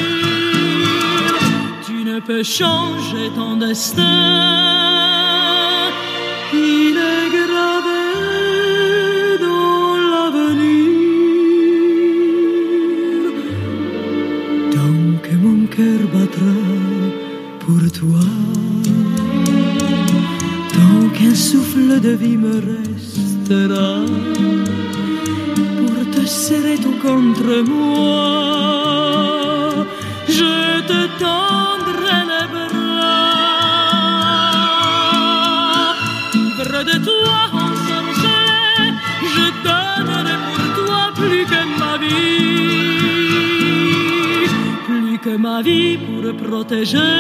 Tu 1.87 1.97
ne 2.11 2.17
peux 2.21 2.43
changer 2.43 3.27
ton 3.37 3.53
destin. 3.57 4.88
Cœur 15.79 16.03
battra 16.13 16.57
pour 17.61 17.83
toi. 17.99 18.27
Tant 20.75 21.03
qu'un 21.17 21.37
souffle 21.37 22.01
de 22.01 22.13
vie 22.23 22.37
me 22.37 22.57
restera 22.73 23.91
pour 25.77 25.97
te 26.15 26.23
serrer 26.27 26.79
tout 26.85 26.99
contre 27.07 27.53
moi. 27.75 28.27
Je 30.39 30.81
te 30.91 31.01
tendrai 31.21 31.78
que 45.29 45.37
ma 45.37 45.61
vie 45.63 45.99
pour 46.07 46.25
protéger. 46.45 47.15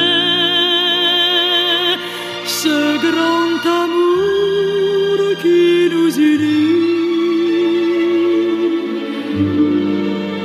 Ce 2.63 2.79
grand 3.07 3.61
amour 3.83 5.19
qui 5.43 5.63
nous 5.93 6.13
unit. 6.33 6.79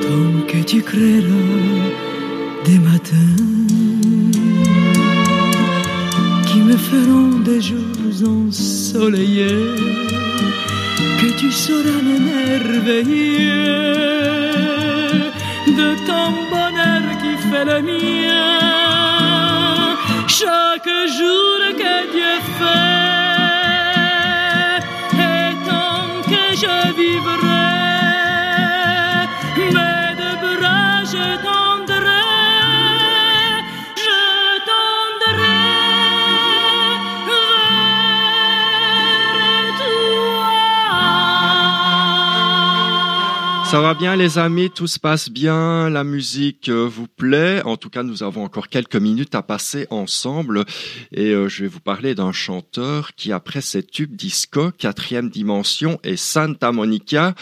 Tant 0.05 0.35
que 0.49 0.59
tu 0.71 0.79
créeras 0.89 1.61
des 2.67 2.79
matins 2.89 3.39
qui 6.47 6.59
me 6.69 6.77
feront 6.89 7.35
des 7.49 7.61
jours 7.69 8.19
ensoleillés, 8.35 9.75
que 11.19 11.29
tu 11.39 11.49
sauras 11.63 12.01
m'émerveiller 12.07 13.33
de 15.79 15.89
ton 16.07 16.27
bonheur 16.51 17.02
fait 17.49 17.65
le 17.65 17.81
mien. 17.81 18.33
Chaque 20.27 20.93
jour 21.17 21.59
que 21.81 21.93
Dieu 22.13 22.35
fait, 22.59 22.93
et 25.29 25.49
tant 25.67 26.05
que 26.31 26.43
je 26.61 26.75
vivrai, 26.99 27.52
Ça 43.73 43.81
va 43.81 43.95
bien 43.95 44.15
les 44.15 44.37
amis, 44.37 44.69
tout 44.69 44.85
se 44.85 44.99
passe 44.99 45.31
bien, 45.31 45.89
la 45.89 46.03
musique 46.03 46.69
euh, 46.69 46.87
vous 46.87 47.07
plaît? 47.07 47.63
En 47.65 47.75
tout 47.75 47.89
cas, 47.89 48.03
nous 48.03 48.21
avons 48.21 48.43
encore 48.43 48.67
quelques 48.67 48.97
minutes 48.97 49.33
à 49.33 49.41
passer 49.41 49.87
ensemble 49.89 50.63
et 51.11 51.31
euh, 51.31 51.49
je 51.49 51.63
vais 51.63 51.69
vous 51.69 51.79
parler 51.79 52.13
d'un 52.13 52.31
chanteur 52.31 53.15
qui 53.15 53.31
après 53.31 53.61
ses 53.61 53.81
tubes 53.81 54.15
disco, 54.15 54.69
quatrième 54.77 55.31
dimension 55.31 55.99
et 56.03 56.17
Santa 56.17 56.71
Monica, 56.71 57.33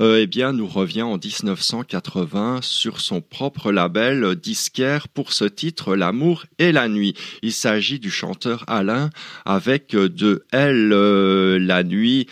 euh, 0.00 0.18
eh 0.20 0.26
bien 0.26 0.52
nous 0.52 0.66
revient 0.66 1.02
en 1.02 1.18
1980 1.18 2.62
sur 2.62 3.00
son 3.00 3.20
propre 3.20 3.70
label 3.70 4.24
euh, 4.24 4.34
disquaire 4.34 5.06
pour 5.06 5.32
ce 5.32 5.44
titre 5.44 5.94
L'amour 5.94 6.46
et 6.58 6.72
la 6.72 6.88
nuit. 6.88 7.14
Il 7.42 7.52
s'agit 7.52 8.00
du 8.00 8.10
chanteur 8.10 8.64
Alain 8.66 9.10
avec 9.44 9.92
de 9.92 10.46
Elle 10.50 10.92
euh, 10.92 11.60
la 11.60 11.84
nuit. 11.84 12.26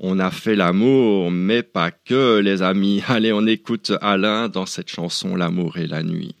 On 0.00 0.20
a 0.20 0.30
fait 0.30 0.54
l'amour, 0.54 1.30
mais 1.32 1.64
pas 1.64 1.90
que, 1.90 2.38
les 2.38 2.62
amis. 2.62 3.02
Allez, 3.08 3.32
on 3.32 3.46
écoute 3.46 3.92
Alain 4.00 4.48
dans 4.48 4.66
cette 4.66 4.88
chanson 4.88 5.34
L'amour 5.34 5.76
et 5.76 5.88
la 5.88 6.04
nuit. 6.04 6.36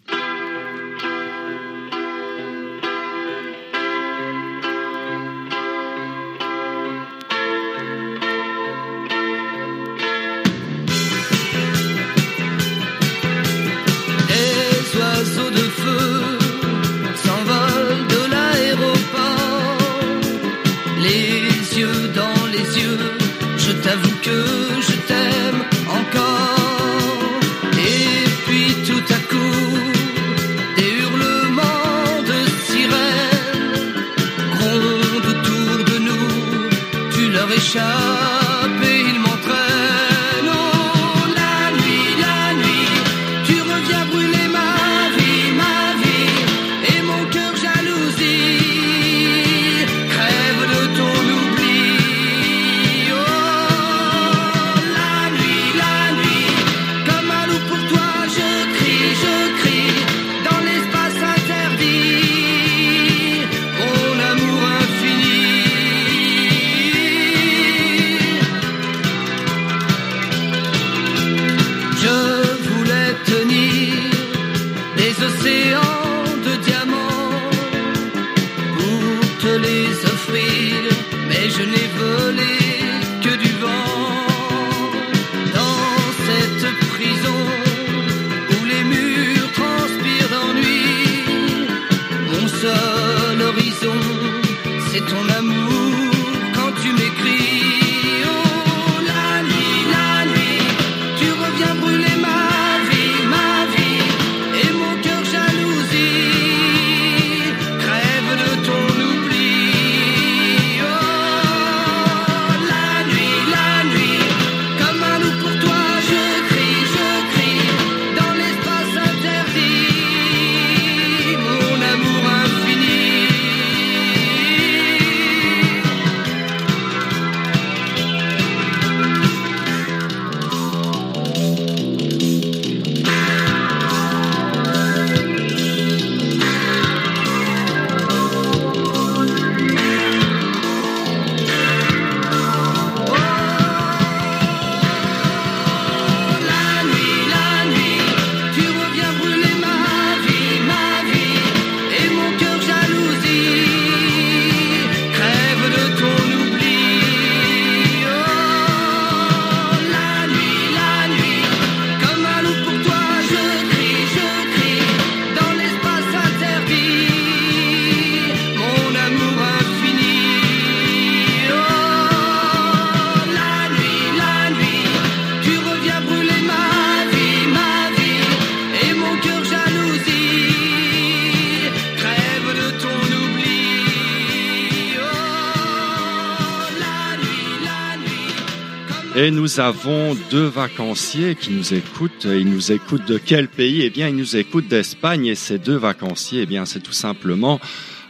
Nous 189.48 189.60
avons 189.60 190.14
deux 190.30 190.44
vacanciers 190.44 191.34
qui 191.34 191.52
nous 191.52 191.72
écoutent. 191.72 192.26
Ils 192.26 192.50
nous 192.50 192.70
écoutent 192.70 193.06
de 193.06 193.16
quel 193.16 193.48
pays? 193.48 193.80
Eh 193.82 193.88
bien, 193.88 194.08
ils 194.08 194.14
nous 194.14 194.36
écoutent 194.36 194.68
d'Espagne. 194.68 195.24
Et 195.24 195.34
ces 195.34 195.56
deux 195.56 195.76
vacanciers, 195.76 196.42
eh 196.42 196.46
bien, 196.46 196.66
c'est 196.66 196.80
tout 196.80 196.92
simplement 196.92 197.58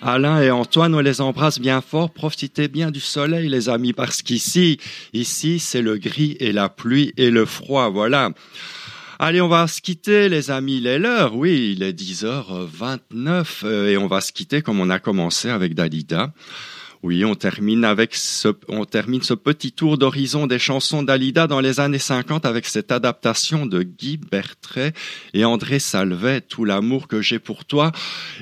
Alain 0.02 0.42
et 0.42 0.50
Antoine, 0.50 0.96
on 0.96 0.98
les 0.98 1.20
embrasse 1.20 1.60
bien 1.60 1.80
fort. 1.80 2.12
Profitez 2.12 2.66
bien 2.66 2.90
du 2.90 2.98
soleil, 2.98 3.48
les 3.48 3.68
amis, 3.68 3.92
parce 3.92 4.20
qu'ici, 4.22 4.78
ici, 5.12 5.60
c'est 5.60 5.80
le 5.80 5.96
gris 5.96 6.36
et 6.40 6.50
la 6.50 6.68
pluie 6.68 7.12
et 7.16 7.30
le 7.30 7.44
froid. 7.44 7.88
Voilà. 7.88 8.30
Allez, 9.20 9.40
on 9.40 9.48
va 9.48 9.68
se 9.68 9.80
quitter, 9.80 10.28
les 10.28 10.50
amis. 10.50 10.78
Il 10.78 10.88
est 10.88 10.98
l'heure, 10.98 11.36
oui, 11.36 11.72
il 11.76 11.84
est 11.84 11.92
10h29 11.92 13.44
euh, 13.62 13.88
et 13.88 13.96
on 13.96 14.08
va 14.08 14.20
se 14.20 14.32
quitter 14.32 14.60
comme 14.60 14.80
on 14.80 14.90
a 14.90 14.98
commencé 14.98 15.50
avec 15.50 15.74
Dalida. 15.74 16.32
Oui, 17.04 17.24
on 17.24 17.36
termine 17.36 17.84
avec 17.84 18.14
ce, 18.16 18.48
on 18.66 18.84
termine 18.84 19.22
ce 19.22 19.34
petit 19.34 19.70
tour 19.70 19.98
d'horizon 19.98 20.48
des 20.48 20.58
chansons 20.58 21.04
d'Alida 21.04 21.46
dans 21.46 21.60
les 21.60 21.78
années 21.78 21.98
50 21.98 22.44
avec 22.44 22.66
cette 22.66 22.90
adaptation 22.90 23.66
de 23.66 23.82
Guy 23.84 24.16
Bertret 24.16 24.92
et 25.32 25.44
André 25.44 25.78
Salvet, 25.78 26.40
Tout 26.40 26.64
l'amour 26.64 27.06
que 27.06 27.22
j'ai 27.22 27.38
pour 27.38 27.64
toi. 27.64 27.92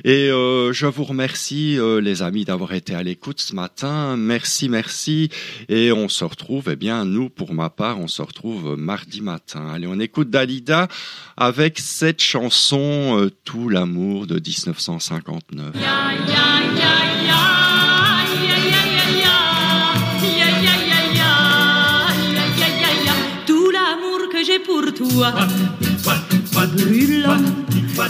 Et 0.05 0.31
euh, 0.31 0.73
je 0.73 0.87
vous 0.87 1.05
remercie, 1.05 1.79
euh, 1.79 2.01
les 2.01 2.23
amis, 2.23 2.47
d'avoir 2.47 2.73
été 2.73 2.95
à 2.95 3.03
l'écoute 3.03 3.41
ce 3.43 3.55
matin. 3.55 4.17
Merci, 4.17 4.71
merci. 4.71 5.29
Et 5.69 5.93
on 5.93 6.09
se 6.09 6.25
retrouve, 6.25 6.71
eh 6.73 6.77
bien, 6.77 7.05
nous, 7.05 7.29
pour 7.29 7.53
ma 7.53 7.69
part, 7.69 8.01
on 8.01 8.09
se 8.09 8.23
retrouve 8.23 8.77
mardi 8.79 9.21
matin. 9.21 9.69
Allez, 9.69 9.87
on 9.87 10.01
écoute 10.01 10.31
Dalida 10.31 10.89
avec 11.37 11.79
cette 11.79 12.23
chanson 12.23 13.19
euh, 13.21 13.31
Tout 13.45 13.69
l'amour 13.69 14.27
de 14.27 14.37
1959. 14.37 15.73
pour 15.73 16.56
toi, 25.17 25.33
brûlant 26.77 27.45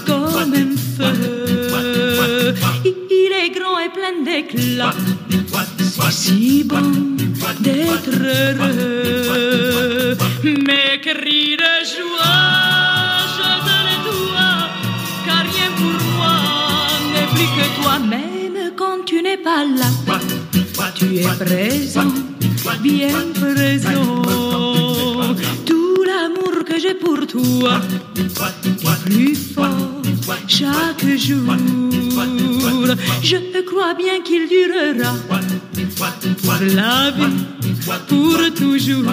comme 0.04 0.54
un 0.54 0.76
feu. 0.96 2.54
Il 2.84 3.32
est 3.32 3.50
grand 3.56 3.78
et 3.78 3.90
plein 3.96 4.16
d'éclat, 4.24 4.94
c'est 5.78 6.10
si 6.10 6.64
bon 6.64 6.90
d'être 7.60 8.10
heureux. 8.10 10.16
Mes 10.42 10.98
cris 11.00 11.56
de 11.56 11.74
joie, 11.92 13.28
je 13.36 13.50
car 15.26 15.42
rien 15.42 15.70
pour 15.76 15.98
moi 16.16 16.36
n'est 17.12 17.30
plus 17.34 17.50
que 17.56 17.66
toi, 17.80 17.94
même 18.00 18.60
quand 18.76 18.98
tu 19.04 19.16
n'es 19.22 19.36
pas 19.36 19.62
là. 19.64 19.90
Tu 20.94 21.06
es 21.18 21.28
présent, 21.44 22.12
bien 22.82 23.18
présent 23.34 24.22
l'amour 26.06 26.64
que 26.76 26.82
j'ai 26.82 26.94
pour 26.94 27.26
toi 27.26 27.80
est 28.16 29.04
plus 29.04 29.34
fort 29.34 30.02
chaque 30.46 31.06
jour. 31.16 31.54
Je 33.22 33.62
crois 33.62 33.94
bien 33.94 34.20
qu'il 34.22 34.46
durera 34.48 35.14
la 36.60 37.10
vie, 37.12 37.72
pour 38.08 38.40
toujours. 38.54 39.12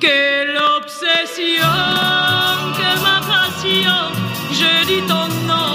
Quelle 0.00 0.58
obsession, 0.78 1.74
que 2.78 2.90
ma 3.06 3.18
passion, 3.32 4.00
je 4.52 4.86
dis 4.88 5.02
ton 5.08 5.26
nom, 5.48 5.72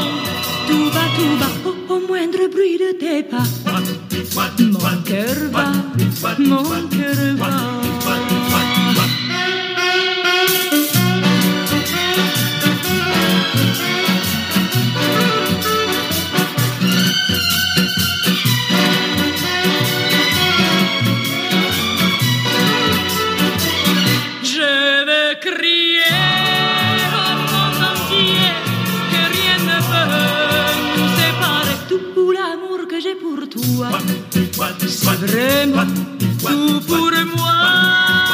tout 0.67 0.89
va, 0.95 1.05
tout 1.17 1.35
va, 1.41 1.49
au, 1.69 1.95
au 1.95 2.07
moindre 2.07 2.43
bruit 2.51 2.77
de 2.77 2.91
tes 2.99 3.23
pas. 3.23 3.47
Mon 4.59 5.01
cœur 5.03 5.37
va, 5.51 5.71
mon 6.37 6.63
cœur 6.63 7.35
va. 7.37 8.26
C'est 34.87 35.05
vraiment 35.05 35.85
tout 36.39 36.81
pour 36.87 37.11
moi. 37.35 38.26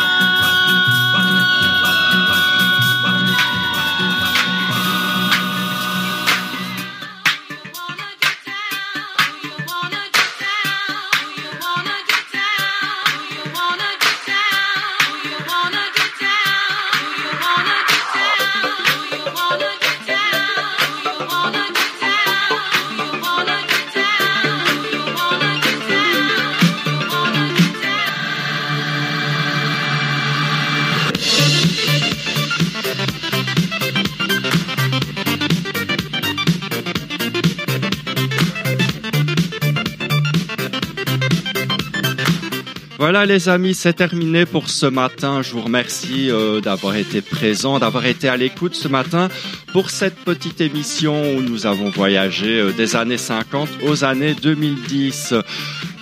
Voilà 43.06 43.26
les 43.26 43.50
amis, 43.50 43.74
c'est 43.74 43.92
terminé 43.92 44.46
pour 44.46 44.70
ce 44.70 44.86
matin. 44.86 45.42
Je 45.42 45.52
vous 45.52 45.60
remercie 45.60 46.32
euh, 46.32 46.62
d'avoir 46.62 46.96
été 46.96 47.22
présent, 47.22 47.78
d'avoir 47.78 48.06
été 48.06 48.30
à 48.30 48.38
l'écoute 48.38 48.76
ce 48.76 48.88
matin 48.88 49.28
pour 49.74 49.90
cette 49.90 50.16
petite 50.16 50.62
émission 50.62 51.36
où 51.36 51.42
nous 51.42 51.66
avons 51.66 51.90
voyagé 51.90 52.62
euh, 52.62 52.72
des 52.72 52.96
années 52.96 53.18
50 53.18 53.68
aux 53.86 54.06
années 54.06 54.34
2010. 54.36 55.34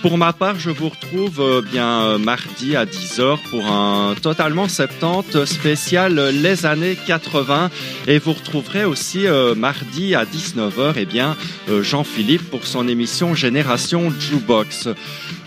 Pour 0.00 0.16
ma 0.16 0.32
part, 0.32 0.60
je 0.60 0.70
vous 0.70 0.90
retrouve 0.90 1.40
euh, 1.40 1.60
bien 1.60 2.18
mardi 2.18 2.76
à 2.76 2.84
10h 2.84 3.38
pour 3.50 3.66
un 3.66 4.14
totalement 4.14 4.68
70 4.68 5.44
spécial 5.44 6.20
les 6.40 6.66
années 6.66 6.96
80 7.08 7.68
et 8.06 8.20
vous 8.20 8.32
retrouverez 8.32 8.84
aussi 8.84 9.26
mardi 9.56 10.14
à 10.14 10.24
19h 10.24 10.96
et 10.96 11.00
eh 11.02 11.04
bien 11.04 11.36
Jean-Philippe 11.68 12.48
pour 12.48 12.64
son 12.64 12.86
émission 12.86 13.34
Génération 13.34 14.12
Jukebox. 14.20 14.88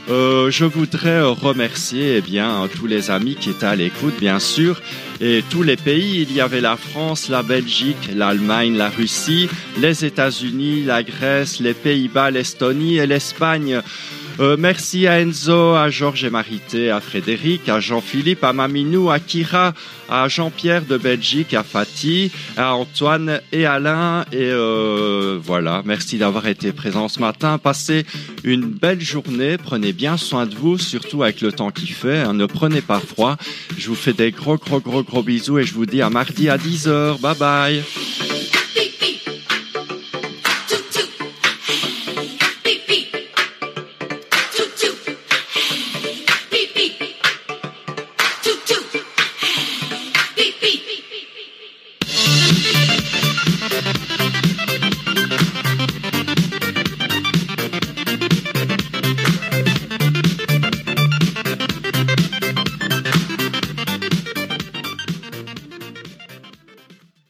Euh, 0.07 0.51
je 0.51 0.65
voudrais 0.65 1.21
remercier 1.23 2.17
eh 2.17 2.21
bien 2.21 2.69
tous 2.75 2.85
les 2.85 3.09
amis 3.09 3.35
qui 3.35 3.49
étaient 3.49 3.65
à 3.65 3.75
l'écoute, 3.75 4.13
bien 4.19 4.39
sûr, 4.39 4.79
et 5.19 5.43
tous 5.49 5.63
les 5.63 5.77
pays. 5.77 6.21
Il 6.21 6.31
y 6.31 6.41
avait 6.41 6.61
la 6.61 6.77
France, 6.77 7.27
la 7.27 7.41
Belgique, 7.41 8.11
l'Allemagne, 8.13 8.77
la 8.77 8.89
Russie, 8.89 9.49
les 9.79 10.05
États-Unis, 10.05 10.83
la 10.83 11.01
Grèce, 11.01 11.59
les 11.59 11.73
Pays-Bas, 11.73 12.29
l'Estonie 12.29 12.97
et 12.97 13.07
l'Espagne. 13.07 13.81
Euh, 14.39 14.57
merci 14.59 15.07
à 15.07 15.21
Enzo, 15.21 15.75
à 15.75 15.89
Georges 15.89 16.25
et 16.25 16.29
Marité, 16.29 16.91
à 16.91 16.99
Frédéric, 16.99 17.69
à 17.69 17.79
Jean-Philippe, 17.79 18.43
à 18.43 18.51
Maminou, 18.51 19.09
à 19.09 19.19
Kira, 19.19 19.73
à 20.09 20.27
Jean-Pierre 20.27 20.83
de 20.85 20.97
Belgique, 20.97 21.53
à 21.53 21.63
Fatih, 21.63 22.31
à 22.57 22.75
Antoine 22.75 23.39
et 23.53 23.65
Alain. 23.65 24.25
Et 24.33 24.49
euh, 24.51 25.39
voilà, 25.41 25.83
merci 25.85 26.17
d'avoir 26.17 26.47
été 26.47 26.73
présent 26.73 27.07
ce 27.07 27.19
matin. 27.19 27.57
Passez 27.57 28.05
une 28.43 28.65
belle 28.65 29.01
journée. 29.01 29.57
Prenez 29.57 29.93
bien 29.93 30.17
soin 30.17 30.45
de 30.45 30.55
vous, 30.55 30.77
surtout 30.77 31.23
avec 31.23 31.39
le 31.39 31.53
temps 31.53 31.71
qui 31.71 31.87
fait. 31.87 32.19
Hein. 32.19 32.33
ne 32.33 32.45
prenez 32.45 32.81
pas 32.81 32.99
froid. 32.99 33.37
Je 33.77 33.87
vous 33.87 33.95
fais 33.95 34.13
des 34.13 34.31
gros, 34.31 34.57
gros, 34.57 34.81
gros, 34.81 35.03
gros 35.03 35.23
bisous 35.23 35.59
et 35.59 35.63
je 35.63 35.73
vous 35.73 35.85
dis 35.85 36.01
à 36.01 36.09
mardi 36.09 36.49
à 36.49 36.57
10h. 36.57 37.21
Bye 37.21 37.37
bye. 37.37 38.34